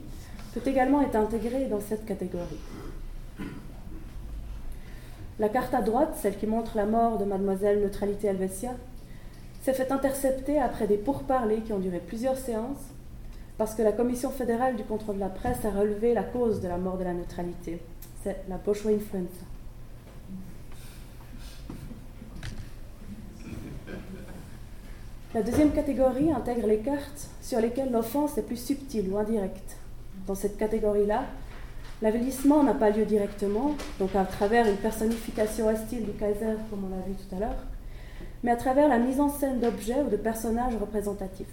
peut 0.53 0.69
également 0.69 1.01
être 1.01 1.15
intégrée 1.15 1.67
dans 1.67 1.79
cette 1.79 2.05
catégorie. 2.05 2.59
La 5.39 5.47
carte 5.47 5.73
à 5.73 5.81
droite, 5.81 6.17
celle 6.21 6.37
qui 6.37 6.47
montre 6.47 6.75
la 6.75 6.85
mort 6.85 7.17
de 7.17 7.23
mademoiselle 7.23 7.79
Neutralité 7.79 8.27
Helvetia, 8.27 8.71
s'est 9.61 9.73
fait 9.73 9.91
intercepter 9.91 10.59
après 10.59 10.87
des 10.87 10.97
pourparlers 10.97 11.61
qui 11.61 11.71
ont 11.71 11.79
duré 11.79 11.99
plusieurs 11.99 12.37
séances 12.37 12.91
parce 13.57 13.75
que 13.75 13.81
la 13.81 13.91
Commission 13.91 14.29
fédérale 14.29 14.75
du 14.75 14.83
contrôle 14.83 15.15
de 15.15 15.21
la 15.21 15.29
presse 15.29 15.63
a 15.63 15.71
relevé 15.71 16.13
la 16.13 16.23
cause 16.23 16.59
de 16.59 16.67
la 16.67 16.77
mort 16.77 16.97
de 16.97 17.03
la 17.03 17.13
neutralité. 17.13 17.79
C'est 18.23 18.43
la 18.49 18.57
bourgeois 18.57 18.91
influenza. 18.91 19.45
La 25.33 25.43
deuxième 25.43 25.71
catégorie 25.71 26.31
intègre 26.31 26.67
les 26.67 26.79
cartes 26.79 27.29
sur 27.47 27.61
lesquelles 27.61 27.93
l'offense 27.93 28.37
est 28.37 28.41
plus 28.41 28.61
subtile 28.61 29.09
ou 29.09 29.17
indirecte. 29.17 29.77
Dans 30.27 30.35
cette 30.35 30.57
catégorie-là, 30.57 31.23
l'avilissement 32.01 32.61
n'a 32.61 32.73
pas 32.73 32.89
lieu 32.89 33.05
directement, 33.05 33.73
donc 33.99 34.13
à 34.17 34.25
travers 34.25 34.67
une 34.67 34.75
personnification 34.75 35.69
hostile 35.69 36.03
du 36.03 36.11
Kaiser, 36.11 36.57
comme 36.69 36.83
on 36.83 36.89
l'a 36.89 37.01
vu 37.07 37.13
tout 37.13 37.33
à 37.33 37.39
l'heure, 37.39 37.63
mais 38.43 38.51
à 38.51 38.57
travers 38.57 38.89
la 38.89 38.99
mise 38.99 39.21
en 39.21 39.29
scène 39.29 39.61
d'objets 39.61 40.03
ou 40.05 40.09
de 40.09 40.17
personnages 40.17 40.75
représentatifs. 40.75 41.47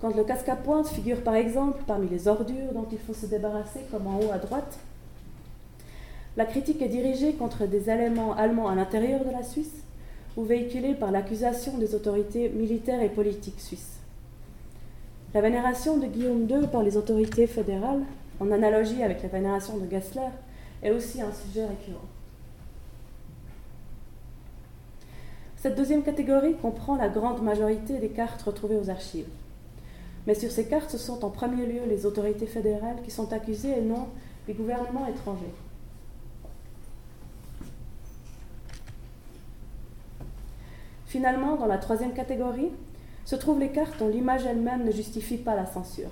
Quand 0.00 0.16
le 0.16 0.24
casque 0.24 0.48
à 0.48 0.56
pointe 0.56 0.88
figure 0.88 1.20
par 1.20 1.34
exemple 1.34 1.82
parmi 1.86 2.08
les 2.08 2.26
ordures 2.26 2.72
dont 2.72 2.86
il 2.90 2.98
faut 2.98 3.12
se 3.12 3.26
débarrasser, 3.26 3.80
comme 3.90 4.06
en 4.06 4.18
haut 4.18 4.32
à 4.32 4.38
droite, 4.38 4.78
la 6.38 6.46
critique 6.46 6.80
est 6.80 6.88
dirigée 6.88 7.34
contre 7.34 7.66
des 7.66 7.90
éléments 7.90 8.34
allemands 8.34 8.68
à 8.68 8.74
l'intérieur 8.74 9.26
de 9.26 9.30
la 9.30 9.42
Suisse 9.42 9.82
ou 10.38 10.44
véhiculés 10.44 10.94
par 10.94 11.10
l'accusation 11.10 11.76
des 11.76 11.94
autorités 11.94 12.48
militaires 12.48 13.02
et 13.02 13.10
politiques 13.10 13.60
suisses. 13.60 13.97
La 15.34 15.42
vénération 15.42 15.98
de 15.98 16.06
Guillaume 16.06 16.48
II 16.48 16.66
par 16.68 16.82
les 16.82 16.96
autorités 16.96 17.46
fédérales, 17.46 18.02
en 18.40 18.50
analogie 18.50 19.02
avec 19.02 19.22
la 19.22 19.28
vénération 19.28 19.76
de 19.76 19.90
Gessler, 19.90 20.30
est 20.82 20.90
aussi 20.90 21.20
un 21.20 21.32
sujet 21.32 21.66
récurrent. 21.66 22.06
Cette 25.56 25.76
deuxième 25.76 26.02
catégorie 26.02 26.54
comprend 26.54 26.96
la 26.96 27.08
grande 27.08 27.42
majorité 27.42 27.98
des 27.98 28.08
cartes 28.08 28.40
retrouvées 28.42 28.76
aux 28.76 28.88
archives. 28.88 29.28
Mais 30.26 30.34
sur 30.34 30.50
ces 30.50 30.66
cartes, 30.66 30.90
ce 30.90 30.98
sont 30.98 31.24
en 31.24 31.30
premier 31.30 31.66
lieu 31.66 31.80
les 31.88 32.06
autorités 32.06 32.46
fédérales 32.46 33.02
qui 33.04 33.10
sont 33.10 33.32
accusées 33.32 33.76
et 33.76 33.82
non 33.82 34.06
les 34.46 34.54
gouvernements 34.54 35.06
étrangers. 35.08 35.52
Finalement, 41.06 41.56
dans 41.56 41.66
la 41.66 41.78
troisième 41.78 42.12
catégorie, 42.12 42.70
se 43.28 43.36
trouvent 43.36 43.60
les 43.60 43.68
cartes 43.68 43.98
dont 43.98 44.08
l'image 44.08 44.46
elle-même 44.46 44.86
ne 44.86 44.90
justifie 44.90 45.36
pas 45.36 45.54
la 45.54 45.66
censure. 45.66 46.08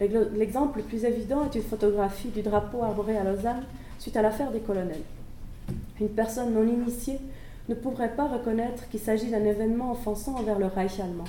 L'exemple 0.00 0.78
le 0.78 0.84
plus 0.84 1.04
évident 1.04 1.44
est 1.44 1.56
une 1.56 1.62
photographie 1.62 2.30
du 2.30 2.40
drapeau 2.40 2.82
arboré 2.82 3.18
à 3.18 3.24
Lausanne 3.24 3.64
suite 3.98 4.16
à 4.16 4.22
l'affaire 4.22 4.50
des 4.50 4.60
colonels. 4.60 5.02
Une 6.00 6.08
personne 6.08 6.54
non 6.54 6.66
initiée 6.66 7.20
ne 7.68 7.74
pourrait 7.74 8.16
pas 8.16 8.28
reconnaître 8.28 8.88
qu'il 8.88 9.00
s'agit 9.00 9.30
d'un 9.30 9.44
événement 9.44 9.92
offensant 9.92 10.36
envers 10.36 10.58
le 10.58 10.68
Reich 10.68 11.00
allemand. 11.00 11.28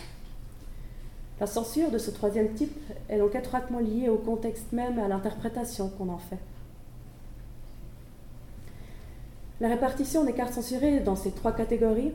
La 1.41 1.45
censure 1.45 1.91
de 1.91 1.97
ce 1.97 2.11
troisième 2.11 2.53
type 2.53 2.79
est 3.09 3.17
donc 3.17 3.35
étroitement 3.35 3.79
liée 3.79 4.07
au 4.07 4.19
contexte 4.19 4.71
même 4.71 4.99
et 4.99 5.01
à 5.01 5.09
l'interprétation 5.09 5.89
qu'on 5.89 6.07
en 6.07 6.17
fait. 6.17 6.39
La 9.59 9.67
répartition 9.67 10.23
des 10.23 10.31
cartes 10.31 10.53
censurées 10.53 11.01
dans 11.01 11.17
ces 11.17 11.31
trois 11.31 11.51
catégories 11.51 12.13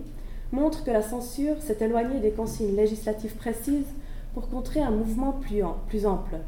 montre 0.54 0.84
que 0.84 0.90
la 0.90 1.02
censure 1.02 1.60
s'est 1.60 1.78
éloignée 1.80 2.20
des 2.20 2.30
consignes 2.30 2.76
législatives 2.76 3.34
précises 3.34 3.92
pour 4.32 4.48
contrer 4.48 4.80
un 4.80 4.90
mouvement 4.90 5.32
plus, 5.32 6.06
ample. 6.06 6.38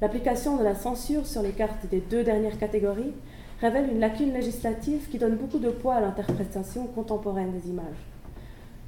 L'application 0.00 0.56
de 0.56 0.64
la 0.64 0.74
censure 0.74 1.26
sur 1.26 1.42
les 1.42 1.52
cartes 1.52 1.86
des 1.90 2.00
deux 2.00 2.24
dernières 2.24 2.58
catégories 2.58 3.12
révèle 3.60 3.90
une 3.90 4.00
lacune 4.00 4.32
législative 4.32 5.08
qui 5.10 5.18
donne 5.18 5.36
beaucoup 5.36 5.58
de 5.58 5.70
poids 5.70 5.94
à 5.94 6.00
l'interprétation 6.00 6.86
contemporaine 6.86 7.52
des 7.52 7.68
images. 7.68 8.06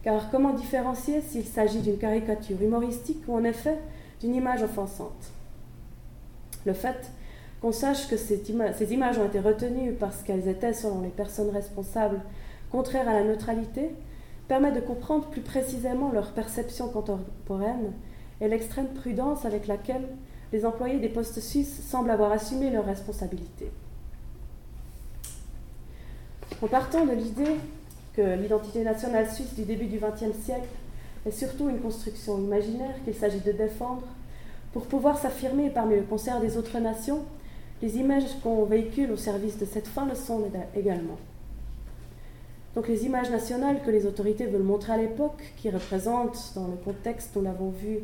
Car 0.03 0.31
comment 0.31 0.55
différencier 0.55 1.21
s'il 1.21 1.45
s'agit 1.45 1.81
d'une 1.81 1.99
caricature 1.99 2.61
humoristique 2.61 3.23
ou 3.29 3.35
en 3.35 3.45
effet 3.45 3.79
d'une 4.21 4.35
image 4.35 4.63
offensante? 4.63 5.31
Le 6.65 6.73
fait 6.73 7.11
qu'on 7.61 7.73
sache 7.73 8.09
que 8.09 8.17
ces, 8.17 8.43
images 8.93 9.19
ont 9.19 9.27
été 9.27 9.39
retenues 9.39 9.93
parce 9.93 10.23
qu'elles 10.23 10.49
étaient, 10.49 10.73
selon 10.73 11.01
les 11.01 11.11
personnes 11.11 11.51
responsables, 11.51 12.21
contraires 12.73 13.09
à 13.09 13.13
la 13.13 13.23
neutralité, 13.23 13.91
permet 14.49 14.73
de 14.73 14.81
comprendre 14.81 15.29
plus 15.29 15.43
précisément 15.43 16.11
leur 16.11 16.33
perception 16.33 16.89
contemporaine 16.89 17.93
et 18.41 18.49
l'extrême 18.49 18.89
prudence 18.89 19.45
avec 19.45 19.67
laquelle 19.67 20.09
les 20.53 20.67
employés 20.67 20.99
des 20.99 21.09
postes 21.09 21.41
suisses 21.41 21.83
semblent 21.87 22.11
avoir 22.11 22.33
assumé 22.33 22.71
leurs 22.71 22.87
responsabilités. 22.87 23.71
En 26.63 26.67
partant 26.67 27.05
de 27.07 27.13
l'idée 27.13 27.57
que 28.15 28.37
l'identité 28.37 28.83
nationale 28.85 29.31
suisse 29.31 29.55
du 29.55 29.63
début 29.63 29.87
du 29.87 29.99
XXe 29.99 30.37
siècle 30.45 30.69
est 31.25 31.31
surtout 31.31 31.69
une 31.69 31.81
construction 31.81 32.39
imaginaire 32.39 32.95
qu'il 33.05 33.15
s'agit 33.15 33.41
de 33.41 33.53
défendre, 33.53 34.03
pour 34.73 34.87
pouvoir 34.87 35.19
s'affirmer 35.19 35.71
parmi 35.71 35.97
le 35.97 36.03
concert 36.03 36.41
des 36.41 36.57
autres 36.57 36.79
nations, 36.79 37.21
les 37.83 37.97
images 37.97 38.39
qu'on 38.43 38.65
véhicule 38.65 39.13
au 39.13 39.17
service 39.17 39.59
de 39.59 39.67
cette 39.67 39.87
fin 39.87 40.07
le 40.07 40.15
sont 40.15 40.43
également. 40.75 41.19
Donc 42.75 42.89
les 42.89 43.05
images 43.05 43.31
nationales 43.31 43.83
que 43.85 43.91
les 43.91 44.07
autorités 44.07 44.47
veulent 44.47 44.63
montrer 44.63 44.95
à 44.95 44.97
l'époque, 44.97 45.53
qui 45.59 45.69
représentent, 45.71 46.53
dans 46.55 46.69
le 46.69 46.77
contexte, 46.77 47.37
nous 47.37 47.43
l'avons 47.43 47.71
vu 47.71 47.99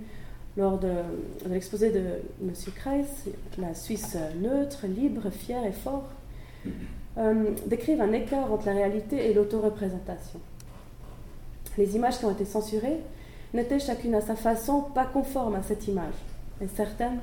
lors 0.56 0.78
de, 0.78 0.90
l'exposé 1.48 1.90
de 1.90 2.02
M. 2.42 2.52
Kreis, 2.75 3.06
la 3.58 3.75
Suisse 3.75 4.16
neutre, 4.40 4.87
libre, 4.87 5.30
fière 5.30 5.64
et 5.64 5.72
fort, 5.72 6.08
euh, 7.16 7.50
décrivent 7.66 8.00
un 8.00 8.12
écart 8.12 8.52
entre 8.52 8.66
la 8.66 8.72
réalité 8.72 9.30
et 9.30 9.34
l'autoreprésentation. 9.34 10.40
Les 11.78 11.96
images 11.96 12.18
qui 12.18 12.25
ont 12.25 12.32
été 12.32 12.44
censurées 12.44 12.98
n'étaient 13.54 13.78
chacune 13.78 14.14
à 14.16 14.20
sa 14.20 14.34
façon 14.34 14.82
pas 14.94 15.06
conformes 15.06 15.54
à 15.54 15.62
cette 15.62 15.87
image, 15.88 16.14
et 16.60 16.66
certaines 16.66 17.20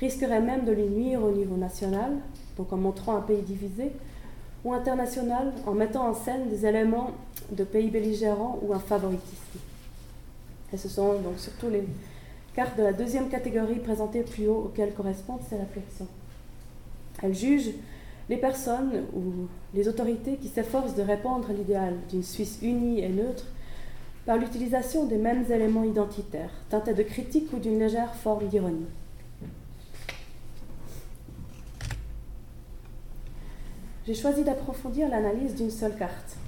risquerait 0.00 0.40
même 0.40 0.64
de 0.64 0.72
lui 0.72 0.84
nuire 0.84 1.22
au 1.22 1.30
niveau 1.30 1.56
national, 1.56 2.12
donc 2.56 2.72
en 2.72 2.76
montrant 2.76 3.16
un 3.16 3.20
pays 3.20 3.42
divisé, 3.42 3.92
ou 4.64 4.72
international 4.72 5.52
en 5.66 5.72
mettant 5.72 6.08
en 6.08 6.14
scène 6.14 6.48
des 6.48 6.66
éléments 6.66 7.12
de 7.50 7.64
pays 7.64 7.90
belligérants 7.90 8.58
ou 8.62 8.72
un 8.74 8.78
favoritisme. 8.78 9.58
Et 10.72 10.76
ce 10.76 10.88
sont 10.88 11.14
donc 11.20 11.38
surtout 11.38 11.70
les 11.70 11.84
cartes 12.54 12.76
de 12.76 12.82
la 12.82 12.92
deuxième 12.92 13.28
catégorie 13.28 13.78
présentées 13.78 14.22
plus 14.22 14.48
haut 14.48 14.64
auxquelles 14.66 14.92
correspondent 14.92 15.42
ces 15.48 15.56
réflexions. 15.56 16.08
Elles 17.22 17.34
jugent 17.34 17.74
les 18.28 18.36
personnes 18.36 19.04
ou 19.14 19.46
les 19.74 19.88
autorités 19.88 20.36
qui 20.36 20.48
s'efforcent 20.48 20.94
de 20.94 21.02
répandre 21.02 21.48
l'idéal 21.52 21.94
d'une 22.10 22.22
Suisse 22.22 22.58
unie 22.62 23.00
et 23.00 23.08
neutre 23.08 23.46
par 24.26 24.36
l'utilisation 24.36 25.06
des 25.06 25.16
mêmes 25.16 25.50
éléments 25.50 25.84
identitaires, 25.84 26.50
teintés 26.68 26.92
de 26.92 27.02
critique 27.02 27.50
ou 27.54 27.58
d'une 27.58 27.78
légère 27.78 28.14
forme 28.14 28.46
d'ironie. 28.48 28.86
J'ai 34.08 34.14
choisi 34.14 34.42
d'approfondir 34.42 35.06
l'analyse 35.10 35.54
d'une 35.54 35.70
seule 35.70 35.94
carte. 35.94 36.38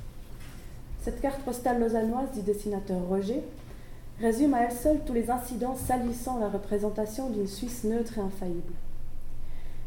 Cette 1.02 1.20
carte 1.20 1.42
postale 1.42 1.78
lausannoise 1.78 2.32
du 2.32 2.40
dessinateur 2.40 3.02
Roger 3.06 3.42
résume 4.18 4.54
à 4.54 4.62
elle 4.62 4.72
seule 4.72 5.00
tous 5.04 5.12
les 5.12 5.30
incidents 5.30 5.76
salissant 5.76 6.38
la 6.38 6.48
représentation 6.48 7.28
d'une 7.28 7.46
Suisse 7.46 7.84
neutre 7.84 8.16
et 8.16 8.22
infaillible. 8.22 8.72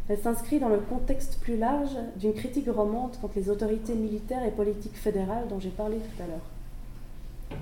Elle 0.07 0.19
s'inscrit 0.19 0.59
dans 0.59 0.69
le 0.69 0.77
contexte 0.81 1.39
plus 1.41 1.57
large 1.57 1.97
d'une 2.15 2.35
critique 2.35 2.69
romande 2.69 3.17
contre 3.19 3.39
les 3.39 3.49
autorités 3.49 3.95
militaires 3.95 4.45
et 4.45 4.51
politiques 4.51 4.97
fédérales 4.97 5.47
dont 5.49 5.59
j'ai 5.59 5.69
parlé 5.69 5.97
tout 5.97 6.21
à 6.21 6.27
l'heure. 6.27 7.57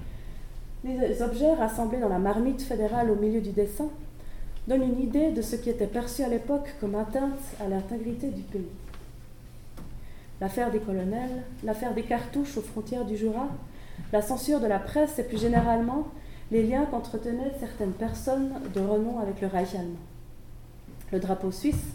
Les 1.08 1.22
objets 1.22 1.53
rassemblés 1.53 2.01
dans 2.01 2.10
la 2.10 2.20
marmite 2.20 2.63
fédérale 2.63 3.12
au 3.12 3.15
milieu 3.15 3.39
du 3.39 3.51
dessin 3.51 3.88
donnent 4.68 4.84
une 4.84 5.01
idée 5.01 5.32
de 5.32 5.41
ce 5.41 5.56
qui 5.56 5.70
était 5.70 5.88
perçu 5.88 6.22
à 6.24 6.27
l'époque 6.27 6.75
comme 6.82 6.96
atteinte 6.96 7.39
à 7.62 7.70
l'intégrité 7.70 8.27
du 8.27 8.41
pays 8.41 8.68
l'affaire 10.41 10.71
des 10.71 10.79
colonels, 10.79 11.43
l'affaire 11.63 11.93
des 11.93 12.01
cartouches 12.01 12.57
aux 12.57 12.62
frontières 12.62 13.05
du 13.05 13.15
Jura, 13.15 13.48
la 14.12 14.24
censure 14.24 14.60
de 14.60 14.67
la 14.67 14.79
presse 14.79 15.19
et 15.19 15.24
plus 15.24 15.39
généralement 15.39 16.07
les 16.51 16.63
liens 16.63 16.86
qu'entretenaient 16.86 17.53
certaines 17.60 17.93
personnes 17.93 18.51
de 18.74 18.81
renom 18.81 19.19
avec 19.19 19.39
le 19.39 19.48
Reich 19.48 19.75
allemand. 19.75 19.96
Le 21.11 21.20
drapeau 21.20 21.51
suisse, 21.51 21.94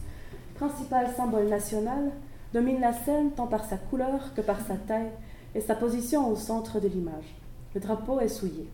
principal 0.54 1.08
symbole 1.14 1.48
national, 1.48 2.12
domine 2.54 2.80
la 2.80 2.92
scène 2.92 3.32
tant 3.32 3.48
par 3.48 3.64
sa 3.64 3.76
couleur 3.76 4.32
que 4.34 4.40
par 4.40 4.60
sa 4.60 4.76
taille 4.76 5.10
et 5.54 5.60
sa 5.60 5.74
position 5.74 6.30
au 6.30 6.36
centre 6.36 6.80
de 6.80 6.88
l'image. 6.88 7.34
Le 7.74 7.80
drapeau 7.80 8.20
est 8.20 8.28
souillé. 8.28 8.68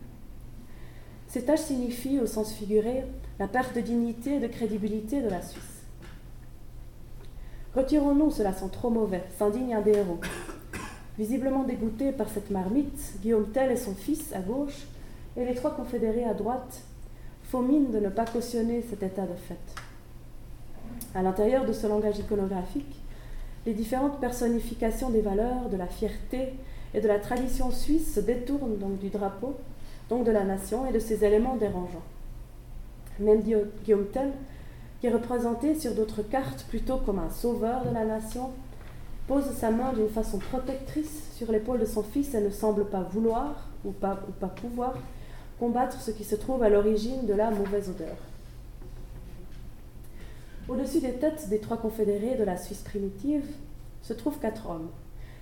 Ces 1.27 1.43
tâches 1.45 1.61
signifient, 1.61 2.19
au 2.19 2.27
sens 2.27 2.53
figuré, 2.53 3.03
la 3.39 3.47
perte 3.47 3.75
de 3.75 3.81
dignité 3.81 4.35
et 4.35 4.39
de 4.39 4.47
crédibilité 4.47 5.21
de 5.21 5.29
la 5.29 5.41
Suisse. 5.41 5.72
Retirons-nous, 7.75 8.29
cela 8.29 8.53
sent 8.53 8.69
trop 8.71 8.91
mauvais, 8.91 9.23
s'indigne 9.37 9.73
un 9.73 9.81
des 9.81 9.93
héros. 9.93 10.19
Visiblement 11.17 11.63
dégoûté 11.63 12.11
par 12.11 12.29
cette 12.29 12.51
marmite, 12.51 13.13
Guillaume 13.21 13.47
Tell 13.47 13.71
et 13.71 13.77
son 13.77 13.95
fils 13.95 14.31
à 14.33 14.39
gauche, 14.39 14.85
et 15.35 15.43
les 15.43 15.55
trois 15.55 15.71
confédérés 15.71 16.25
à 16.25 16.35
droite, 16.35 16.81
font 17.43 17.61
mine 17.61 17.91
de 17.91 17.99
ne 17.99 18.09
pas 18.09 18.25
cautionner 18.25 18.83
cet 18.87 19.01
état 19.01 19.23
de 19.23 19.35
fait. 19.35 19.81
À 21.15 21.23
l'intérieur 21.23 21.65
de 21.65 21.73
ce 21.73 21.87
langage 21.87 22.19
iconographique, 22.19 22.99
les 23.65 23.73
différentes 23.73 24.19
personnifications 24.19 25.09
des 25.09 25.21
valeurs, 25.21 25.69
de 25.69 25.77
la 25.77 25.87
fierté 25.87 26.53
et 26.93 27.01
de 27.01 27.07
la 27.07 27.19
tradition 27.19 27.71
suisse 27.71 28.13
se 28.13 28.19
détournent 28.19 28.77
donc 28.77 28.99
du 28.99 29.09
drapeau, 29.09 29.55
donc 30.09 30.25
de 30.25 30.31
la 30.31 30.43
nation 30.43 30.85
et 30.85 30.91
de 30.91 30.99
ses 30.99 31.23
éléments 31.23 31.55
dérangeants. 31.55 32.03
Même 33.19 33.41
Guillaume 33.41 34.05
Tell 34.11 34.31
qui 35.03 35.07
est 35.07 35.13
représenté 35.13 35.77
sur 35.77 35.93
d'autres 35.93 36.21
cartes 36.21 36.63
plutôt 36.69 36.95
comme 36.95 37.19
un 37.19 37.29
sauveur 37.29 37.83
de 37.83 37.93
la 37.93 38.05
nation, 38.05 38.51
pose 39.27 39.51
sa 39.51 39.69
main 39.69 39.91
d'une 39.91 40.07
façon 40.07 40.39
protectrice 40.39 41.29
sur 41.35 41.51
l'épaule 41.51 41.81
de 41.81 41.85
son 41.85 42.03
fils 42.03 42.33
et 42.33 42.39
ne 42.39 42.49
semble 42.49 42.85
pas 42.85 43.01
vouloir 43.01 43.67
ou 43.83 43.91
pas, 43.91 44.21
ou 44.29 44.31
pas 44.31 44.47
pouvoir 44.47 44.93
combattre 45.59 45.99
ce 45.99 46.11
qui 46.11 46.23
se 46.23 46.35
trouve 46.35 46.63
à 46.63 46.69
l'origine 46.69 47.25
de 47.25 47.33
la 47.33 47.51
mauvaise 47.51 47.89
odeur. 47.89 48.15
Au-dessus 50.69 51.01
des 51.01 51.15
têtes 51.15 51.49
des 51.49 51.59
trois 51.59 51.75
confédérés 51.75 52.37
de 52.37 52.45
la 52.45 52.55
Suisse 52.55 52.83
primitive 52.83 53.43
se 54.03 54.13
trouvent 54.13 54.39
quatre 54.39 54.69
hommes. 54.69 54.87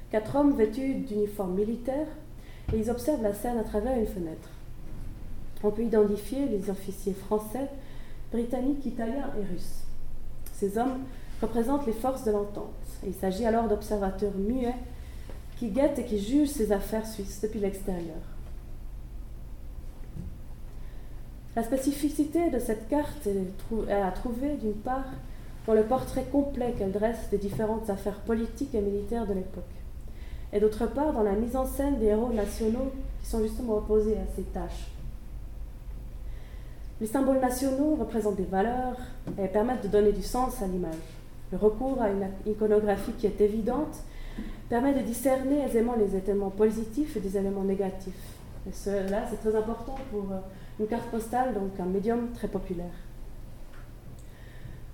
Quatre 0.09 0.37
hommes 0.37 0.57
vêtus 0.57 0.95
d'uniformes 0.95 1.53
militaires 1.53 2.07
et 2.73 2.79
ils 2.79 2.89
observent 2.89 3.21
la 3.21 3.35
scène 3.35 3.59
à 3.59 3.63
travers 3.63 3.95
une 3.95 4.07
fenêtre. 4.07 4.49
On 5.63 5.69
peut 5.69 5.83
identifier 5.83 6.47
les 6.47 6.71
officiers 6.71 7.13
français 7.13 7.69
britanniques, 8.31 8.85
italiens 8.85 9.29
et 9.39 9.53
russes. 9.53 9.83
Ces 10.53 10.77
hommes 10.77 10.99
représentent 11.41 11.87
les 11.87 11.93
forces 11.93 12.23
de 12.23 12.31
l'entente. 12.31 12.71
Il 13.05 13.13
s'agit 13.13 13.45
alors 13.45 13.67
d'observateurs 13.67 14.35
muets 14.37 14.75
qui 15.57 15.69
guettent 15.69 15.99
et 15.99 16.05
qui 16.05 16.19
jugent 16.19 16.49
ces 16.49 16.71
affaires 16.71 17.05
suisses 17.05 17.41
depuis 17.41 17.59
l'extérieur. 17.59 18.21
La 21.55 21.63
spécificité 21.63 22.49
de 22.49 22.59
cette 22.59 22.87
carte 22.87 23.27
est 23.27 23.91
à 23.91 24.11
trouver 24.11 24.55
d'une 24.55 24.73
part 24.73 25.03
dans 25.67 25.73
le 25.73 25.83
portrait 25.83 26.25
complet 26.31 26.73
qu'elle 26.77 26.91
dresse 26.91 27.29
des 27.29 27.37
différentes 27.37 27.89
affaires 27.89 28.19
politiques 28.21 28.73
et 28.73 28.81
militaires 28.81 29.27
de 29.27 29.33
l'époque, 29.33 29.63
et 30.53 30.59
d'autre 30.59 30.87
part 30.87 31.13
dans 31.13 31.23
la 31.23 31.33
mise 31.33 31.55
en 31.55 31.65
scène 31.65 31.99
des 31.99 32.07
héros 32.07 32.31
nationaux 32.31 32.91
qui 33.21 33.29
sont 33.29 33.41
justement 33.41 33.77
opposés 33.77 34.15
à 34.15 34.35
ces 34.35 34.43
tâches. 34.43 34.91
Les 37.01 37.07
symboles 37.07 37.39
nationaux 37.39 37.95
représentent 37.95 38.35
des 38.35 38.43
valeurs 38.43 38.95
et 39.41 39.47
permettent 39.47 39.81
de 39.81 39.87
donner 39.87 40.11
du 40.11 40.21
sens 40.21 40.61
à 40.61 40.67
l'image. 40.67 40.93
Le 41.51 41.57
recours 41.57 41.99
à 41.99 42.11
une 42.11 42.27
iconographie 42.45 43.13
qui 43.13 43.25
est 43.25 43.41
évidente 43.41 43.97
permet 44.69 44.93
de 44.93 44.99
discerner 44.99 45.63
aisément 45.63 45.95
les 45.95 46.15
éléments 46.15 46.51
positifs 46.51 47.17
et 47.17 47.19
des 47.19 47.37
éléments 47.37 47.63
négatifs. 47.63 48.13
Et 48.69 48.71
cela, 48.71 49.25
c'est 49.27 49.41
très 49.41 49.57
important 49.57 49.95
pour 50.11 50.31
euh, 50.31 50.37
une 50.79 50.85
carte 50.85 51.09
postale, 51.09 51.55
donc 51.55 51.71
un 51.79 51.85
médium 51.85 52.27
très 52.35 52.47
populaire. 52.47 52.93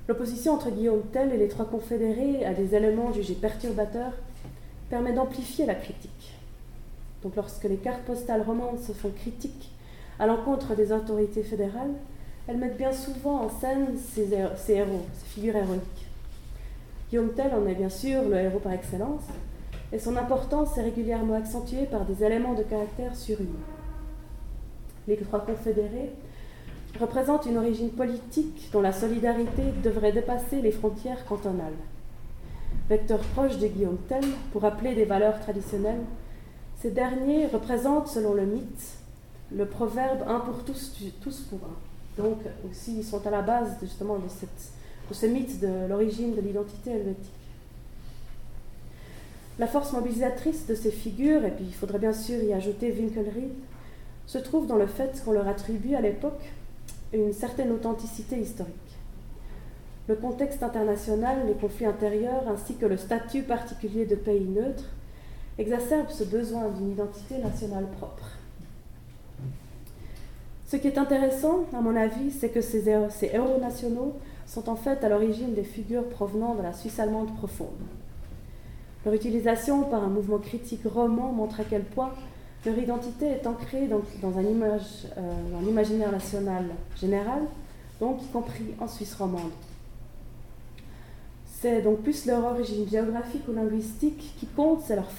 L'opposition 0.07 0.53
entre 0.53 0.71
Guillaume 0.71 1.03
Tell 1.11 1.33
et 1.33 1.37
les 1.37 1.49
trois 1.49 1.65
confédérés 1.65 2.45
à 2.45 2.53
des 2.53 2.73
éléments 2.73 3.11
jugés 3.11 3.35
perturbateurs 3.35 4.13
permet 4.89 5.11
d'amplifier 5.11 5.65
la 5.65 5.75
critique. 5.75 6.33
Donc 7.21 7.35
lorsque 7.35 7.65
les 7.65 7.75
cartes 7.75 8.03
postales 8.03 8.43
romandes 8.43 8.79
se 8.79 8.93
font 8.93 9.11
critiques 9.11 9.71
à 10.19 10.27
l'encontre 10.27 10.75
des 10.75 10.91
autorités 10.91 11.43
fédérales, 11.43 11.93
elles 12.47 12.58
mettent 12.58 12.77
bien 12.77 12.93
souvent 12.93 13.41
en 13.43 13.49
scène 13.49 13.97
ces, 13.97 14.34
héros, 14.34 15.06
ces 15.13 15.25
figures 15.25 15.56
héroïques. 15.56 16.08
Guillaume 17.10 17.34
Tell 17.34 17.53
en 17.53 17.65
est 17.67 17.75
bien 17.75 17.89
sûr 17.89 18.23
le 18.23 18.36
héros 18.36 18.60
par 18.60 18.73
excellence, 18.73 19.23
et 19.91 19.99
son 19.99 20.15
importance 20.17 20.77
est 20.77 20.84
régulièrement 20.84 21.36
accentuée 21.36 21.86
par 21.86 22.06
des 22.06 22.23
éléments 22.23 22.53
de 22.53 22.63
caractère 22.63 23.15
surhumain. 23.15 23.49
Les 25.08 25.17
trois 25.17 25.39
confédérés 25.39 26.12
représentent 26.99 27.45
une 27.45 27.58
origine 27.58 27.91
politique 27.91 28.69
dont 28.73 28.82
la 28.82 28.91
solidarité 28.91 29.63
devrait 29.84 30.12
dépasser 30.12 30.62
les 30.62 30.71
frontières 30.71 31.25
cantonales. 31.25 31.73
Vecteur 32.89 33.19
proche 33.19 33.58
de 33.58 33.67
Guillaume 33.67 33.99
Tell 34.10 34.25
pour 34.51 34.63
rappeler 34.63 34.95
des 34.95 35.06
valeurs 35.06 35.39
traditionnelles, 35.39 36.03
ces 36.77 36.91
derniers 36.91 37.47
représentent, 37.47 38.08
selon 38.08 38.34
le 38.34 38.45
mythe, 38.45 38.97
le 39.51 39.65
proverbe 39.65 40.23
un 40.27 40.39
pour 40.39 40.63
tous, 40.63 40.93
tous 41.21 41.41
pour 41.41 41.60
un. 41.60 42.21
Donc 42.21 42.39
aussi, 42.69 42.97
ils 42.97 43.03
sont 43.03 43.25
à 43.25 43.29
la 43.29 43.41
base 43.41 43.77
justement 43.81 44.17
de, 44.17 44.27
ce 45.13 45.25
mythe 45.25 45.60
de 45.60 45.88
l'origine 45.88 46.36
de 46.36 46.41
l'identité 46.41 46.91
helvétique. 46.91 47.31
La 49.60 49.67
force 49.67 49.93
mobilisatrice 49.93 50.67
de 50.67 50.75
ces 50.75 50.91
figures, 50.91 51.43
et 51.45 51.51
puis 51.51 51.65
il 51.65 51.73
faudrait 51.73 51.99
bien 51.99 52.13
sûr 52.13 52.43
y 52.43 52.53
ajouter 52.53 52.91
Winkelried, 52.91 53.53
se 54.25 54.38
trouve 54.38 54.67
dans 54.67 54.75
le 54.75 54.88
fait 54.88 55.21
qu'on 55.23 55.31
leur 55.31 55.47
attribue 55.47 55.95
à 55.95 56.01
l'époque 56.01 56.51
une 57.13 57.33
certaine 57.33 57.71
authenticité 57.71 58.39
historique. 58.39 58.75
Le 60.07 60.15
contexte 60.15 60.63
international, 60.63 61.47
les 61.47 61.53
conflits 61.53 61.86
intérieurs 61.86 62.47
ainsi 62.47 62.75
que 62.75 62.86
le 62.86 62.97
statut 62.97 63.43
particulier 63.43 64.05
de 64.05 64.15
pays 64.15 64.45
neutre 64.45 64.86
exacerbent 65.57 66.10
ce 66.10 66.23
besoin 66.23 66.69
d'une 66.69 66.91
identité 66.91 67.38
nationale 67.39 67.88
propre. 67.97 68.38
Ce 70.67 70.75
qui 70.75 70.88
est 70.88 70.97
intéressant, 70.97 71.63
à 71.73 71.80
mon 71.80 71.95
avis, 71.95 72.30
c'est 72.30 72.49
que 72.49 72.60
ces, 72.60 72.89
héros 72.89 73.58
nationaux 73.62 74.13
sont 74.45 74.67
en 74.67 74.75
fait 74.75 75.01
à 75.01 75.08
l'origine 75.08 75.53
des 75.53 75.63
figures 75.63 76.10
provenant 76.10 76.56
de 76.56 76.62
la 76.62 76.73
Suisse 76.73 76.99
allemande 76.99 77.34
profonde. 77.38 77.69
Leur 79.06 79.13
utilisation 79.13 79.84
par 79.84 80.03
un 80.03 80.10
mouvement 80.10 80.39
critique 80.39 80.82
roman 80.84 81.32
montre 81.32 81.62
à 81.62 81.63
quel 81.63 81.84
point 81.84 82.12
leur 82.65 82.77
identité 82.77 83.27
est 83.27 83.47
ancrée 83.47 83.88
dans, 83.88 84.38
un, 84.38 84.41
image, 84.41 85.08
euh, 85.17 85.69
imaginaire 85.69 86.12
national 86.12 86.65
général, 86.99 87.43
donc 88.01 88.21
y 88.21 88.27
compris 88.27 88.75
en 88.82 88.89
Suisse 88.89 89.15
romande. 89.15 89.51
C'est 91.45 91.82
donc 91.82 91.99
plus 91.99 92.25
leur 92.25 92.43
origine 92.43 92.86
géographique 92.89 93.47
ou 93.47 93.53
linguistique 93.53 94.36
qui 94.38 94.47
compte, 94.47 94.82
c'est 94.86 94.97
leur 94.97 95.10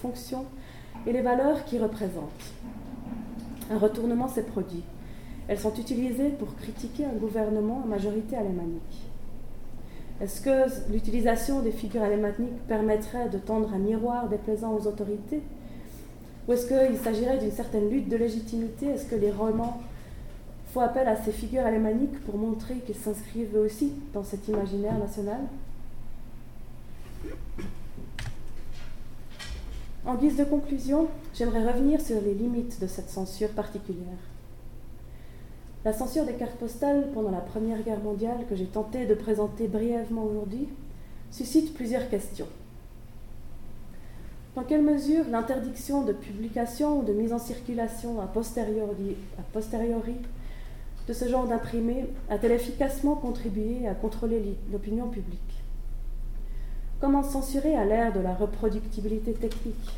fonction 0.00 0.46
et 1.06 1.12
les 1.12 1.20
valeurs 1.20 1.62
qu'ils 1.66 1.82
représentent. 1.82 2.54
Un 3.70 3.78
retournement 3.78 4.28
s'est 4.28 4.44
produit. 4.44 4.82
Elles 5.48 5.58
sont 5.58 5.74
utilisées 5.74 6.30
pour 6.30 6.54
critiquer 6.56 7.04
un 7.04 7.18
gouvernement 7.18 7.82
à 7.84 7.88
majorité 7.88 8.36
alémanique. 8.36 9.08
Est-ce 10.20 10.40
que 10.40 10.92
l'utilisation 10.92 11.60
des 11.60 11.70
figures 11.70 12.02
alémaniques 12.02 12.66
permettrait 12.66 13.28
de 13.28 13.38
tendre 13.38 13.72
un 13.72 13.78
miroir 13.78 14.28
déplaisant 14.28 14.74
aux 14.74 14.86
autorités? 14.86 15.42
Ou 16.46 16.52
est-ce 16.52 16.66
qu'il 16.66 16.96
s'agirait 16.96 17.38
d'une 17.38 17.52
certaine 17.52 17.88
lutte 17.88 18.08
de 18.08 18.16
légitimité? 18.16 18.86
Est-ce 18.86 19.06
que 19.06 19.14
les 19.14 19.30
romans 19.30 19.80
font 20.72 20.80
appel 20.80 21.06
à 21.06 21.16
ces 21.16 21.32
figures 21.32 21.64
alémaniques 21.64 22.18
pour 22.24 22.36
montrer 22.36 22.76
qu'ils 22.76 22.96
s'inscrivent 22.96 23.56
eux 23.56 23.60
aussi 23.60 23.92
dans 24.12 24.24
cet 24.24 24.48
imaginaire 24.48 24.98
national? 24.98 25.40
En 30.08 30.14
guise 30.14 30.38
de 30.38 30.44
conclusion, 30.44 31.06
j'aimerais 31.34 31.70
revenir 31.70 32.00
sur 32.00 32.18
les 32.22 32.32
limites 32.32 32.80
de 32.80 32.86
cette 32.86 33.10
censure 33.10 33.50
particulière. 33.50 34.16
La 35.84 35.92
censure 35.92 36.24
des 36.24 36.32
cartes 36.32 36.56
postales 36.56 37.10
pendant 37.12 37.30
la 37.30 37.42
Première 37.42 37.82
Guerre 37.82 38.00
mondiale, 38.00 38.46
que 38.48 38.56
j'ai 38.56 38.64
tenté 38.64 39.04
de 39.04 39.12
présenter 39.12 39.68
brièvement 39.68 40.24
aujourd'hui, 40.24 40.66
suscite 41.30 41.74
plusieurs 41.74 42.08
questions. 42.08 42.48
Dans 44.56 44.64
quelle 44.64 44.80
mesure 44.80 45.26
l'interdiction 45.30 46.02
de 46.02 46.14
publication 46.14 47.00
ou 47.00 47.02
de 47.02 47.12
mise 47.12 47.34
en 47.34 47.38
circulation 47.38 48.18
a 48.18 48.26
posteriori, 48.26 50.16
de 51.06 51.12
ce 51.12 51.28
genre 51.28 51.46
d'imprimés 51.46 52.06
a-t-elle 52.30 52.52
efficacement 52.52 53.14
contribué 53.14 53.86
à 53.86 53.94
contrôler 53.94 54.56
l'opinion 54.72 55.10
publique? 55.10 55.57
Comment 57.00 57.22
censurer 57.22 57.76
à 57.76 57.84
l'ère 57.84 58.12
de 58.12 58.18
la 58.18 58.34
reproductibilité 58.34 59.32
technique? 59.32 59.88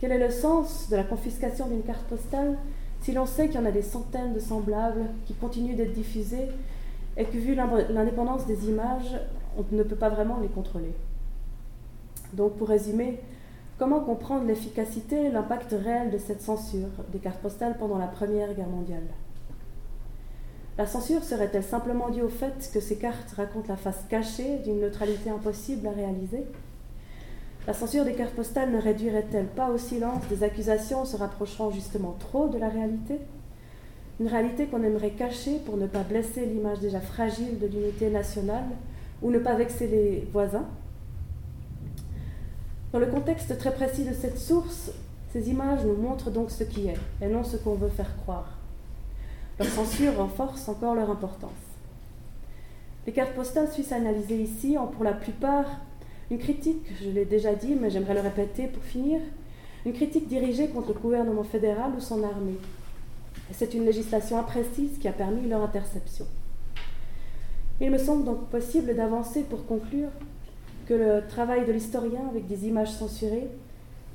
Quel 0.00 0.12
est 0.12 0.18
le 0.18 0.30
sens 0.30 0.88
de 0.88 0.96
la 0.96 1.04
confiscation 1.04 1.68
d'une 1.68 1.82
carte 1.82 2.04
postale 2.04 2.56
si 3.02 3.12
l'on 3.12 3.26
sait 3.26 3.48
qu'il 3.48 3.60
y 3.60 3.62
en 3.62 3.66
a 3.66 3.70
des 3.70 3.82
centaines 3.82 4.32
de 4.32 4.40
semblables 4.40 5.04
qui 5.26 5.34
continuent 5.34 5.76
d'être 5.76 5.92
diffusées 5.92 6.48
et 7.18 7.26
que 7.26 7.36
vu 7.36 7.54
l'indépendance 7.54 8.46
des 8.46 8.66
images, 8.66 9.20
on 9.58 9.76
ne 9.76 9.82
peut 9.82 9.96
pas 9.96 10.08
vraiment 10.08 10.38
les 10.40 10.48
contrôler? 10.48 10.94
Donc 12.32 12.56
pour 12.56 12.68
résumer, 12.68 13.20
comment 13.78 14.00
comprendre 14.00 14.46
l'efficacité 14.46 15.26
et 15.26 15.30
l'impact 15.30 15.72
réel 15.72 16.10
de 16.10 16.16
cette 16.16 16.40
censure 16.40 16.88
des 17.12 17.18
cartes 17.18 17.40
postales 17.40 17.76
pendant 17.78 17.98
la 17.98 18.06
Première 18.06 18.54
Guerre 18.54 18.68
mondiale? 18.68 19.02
La 20.82 20.88
censure 20.88 21.22
serait-elle 21.22 21.62
simplement 21.62 22.10
due 22.10 22.22
au 22.22 22.28
fait 22.28 22.68
que 22.74 22.80
ces 22.80 22.96
cartes 22.96 23.30
racontent 23.36 23.68
la 23.68 23.76
face 23.76 24.04
cachée 24.08 24.58
d'une 24.64 24.80
neutralité 24.80 25.30
impossible 25.30 25.86
à 25.86 25.92
réaliser? 25.92 26.42
La 27.68 27.72
censure 27.72 28.04
des 28.04 28.14
cartes 28.14 28.34
postales 28.34 28.72
ne 28.72 28.82
réduirait-elle 28.82 29.46
pas 29.46 29.70
au 29.70 29.78
silence 29.78 30.26
des 30.28 30.42
accusations 30.42 31.04
se 31.04 31.16
rapprochant 31.16 31.70
justement 31.70 32.16
trop 32.18 32.48
de 32.48 32.58
la 32.58 32.68
réalité? 32.68 33.20
Une 34.18 34.26
réalité 34.26 34.66
qu'on 34.66 34.82
aimerait 34.82 35.12
cacher 35.12 35.60
pour 35.64 35.76
ne 35.76 35.86
pas 35.86 36.02
blesser 36.02 36.46
l'image 36.46 36.80
déjà 36.80 37.00
fragile 37.00 37.60
de 37.60 37.68
l'unité 37.68 38.10
nationale 38.10 38.66
ou 39.22 39.30
ne 39.30 39.38
pas 39.38 39.54
vexer 39.54 39.86
les 39.86 40.28
voisins? 40.32 40.66
Dans 42.92 42.98
le 42.98 43.06
contexte 43.06 43.56
très 43.56 43.72
précis 43.72 44.02
de 44.02 44.14
cette 44.14 44.40
source, 44.40 44.90
ces 45.32 45.48
images 45.48 45.84
nous 45.84 45.94
montrent 45.94 46.32
donc 46.32 46.50
ce 46.50 46.64
qui 46.64 46.88
est 46.88 46.98
et 47.20 47.28
non 47.28 47.44
ce 47.44 47.56
qu'on 47.56 47.74
veut 47.74 47.88
faire 47.88 48.16
croire. 48.16 48.58
Censure 49.64 50.16
renforce 50.16 50.68
encore 50.68 50.94
leur 50.94 51.10
importance. 51.10 51.50
Les 53.06 53.12
cartes 53.12 53.34
postales 53.34 53.70
suisses 53.70 53.92
analysées 53.92 54.42
ici 54.42 54.76
ont 54.78 54.86
pour 54.86 55.04
la 55.04 55.12
plupart 55.12 55.66
une 56.30 56.38
critique, 56.38 56.86
je 57.02 57.10
l'ai 57.10 57.24
déjà 57.24 57.54
dit, 57.54 57.74
mais 57.74 57.90
j'aimerais 57.90 58.14
le 58.14 58.20
répéter 58.20 58.66
pour 58.66 58.82
finir, 58.82 59.20
une 59.84 59.92
critique 59.92 60.28
dirigée 60.28 60.68
contre 60.68 60.94
le 60.94 61.00
gouvernement 61.00 61.42
fédéral 61.42 61.92
ou 61.96 62.00
son 62.00 62.22
armée. 62.22 62.58
C'est 63.50 63.74
une 63.74 63.84
législation 63.84 64.38
imprécise 64.38 64.98
qui 64.98 65.08
a 65.08 65.12
permis 65.12 65.48
leur 65.48 65.62
interception. 65.62 66.26
Il 67.80 67.90
me 67.90 67.98
semble 67.98 68.24
donc 68.24 68.48
possible 68.48 68.94
d'avancer 68.94 69.42
pour 69.42 69.66
conclure 69.66 70.08
que 70.86 70.94
le 70.94 71.26
travail 71.28 71.66
de 71.66 71.72
l'historien 71.72 72.20
avec 72.30 72.46
des 72.46 72.66
images 72.66 72.92
censurées 72.92 73.48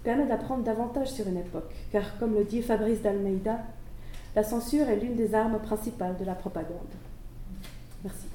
permet 0.04 0.26
d'apprendre 0.26 0.64
davantage 0.64 1.12
sur 1.12 1.28
une 1.28 1.38
époque, 1.38 1.74
car 1.92 2.18
comme 2.18 2.34
le 2.34 2.46
dit 2.46 2.62
Fabrice 2.62 3.02
d'Almeida, 3.02 3.60
la 4.38 4.44
censure 4.44 4.88
est 4.88 4.98
l'une 4.98 5.16
des 5.16 5.34
armes 5.34 5.58
principales 5.58 6.16
de 6.16 6.24
la 6.24 6.36
propagande. 6.36 6.94
Merci. 8.04 8.28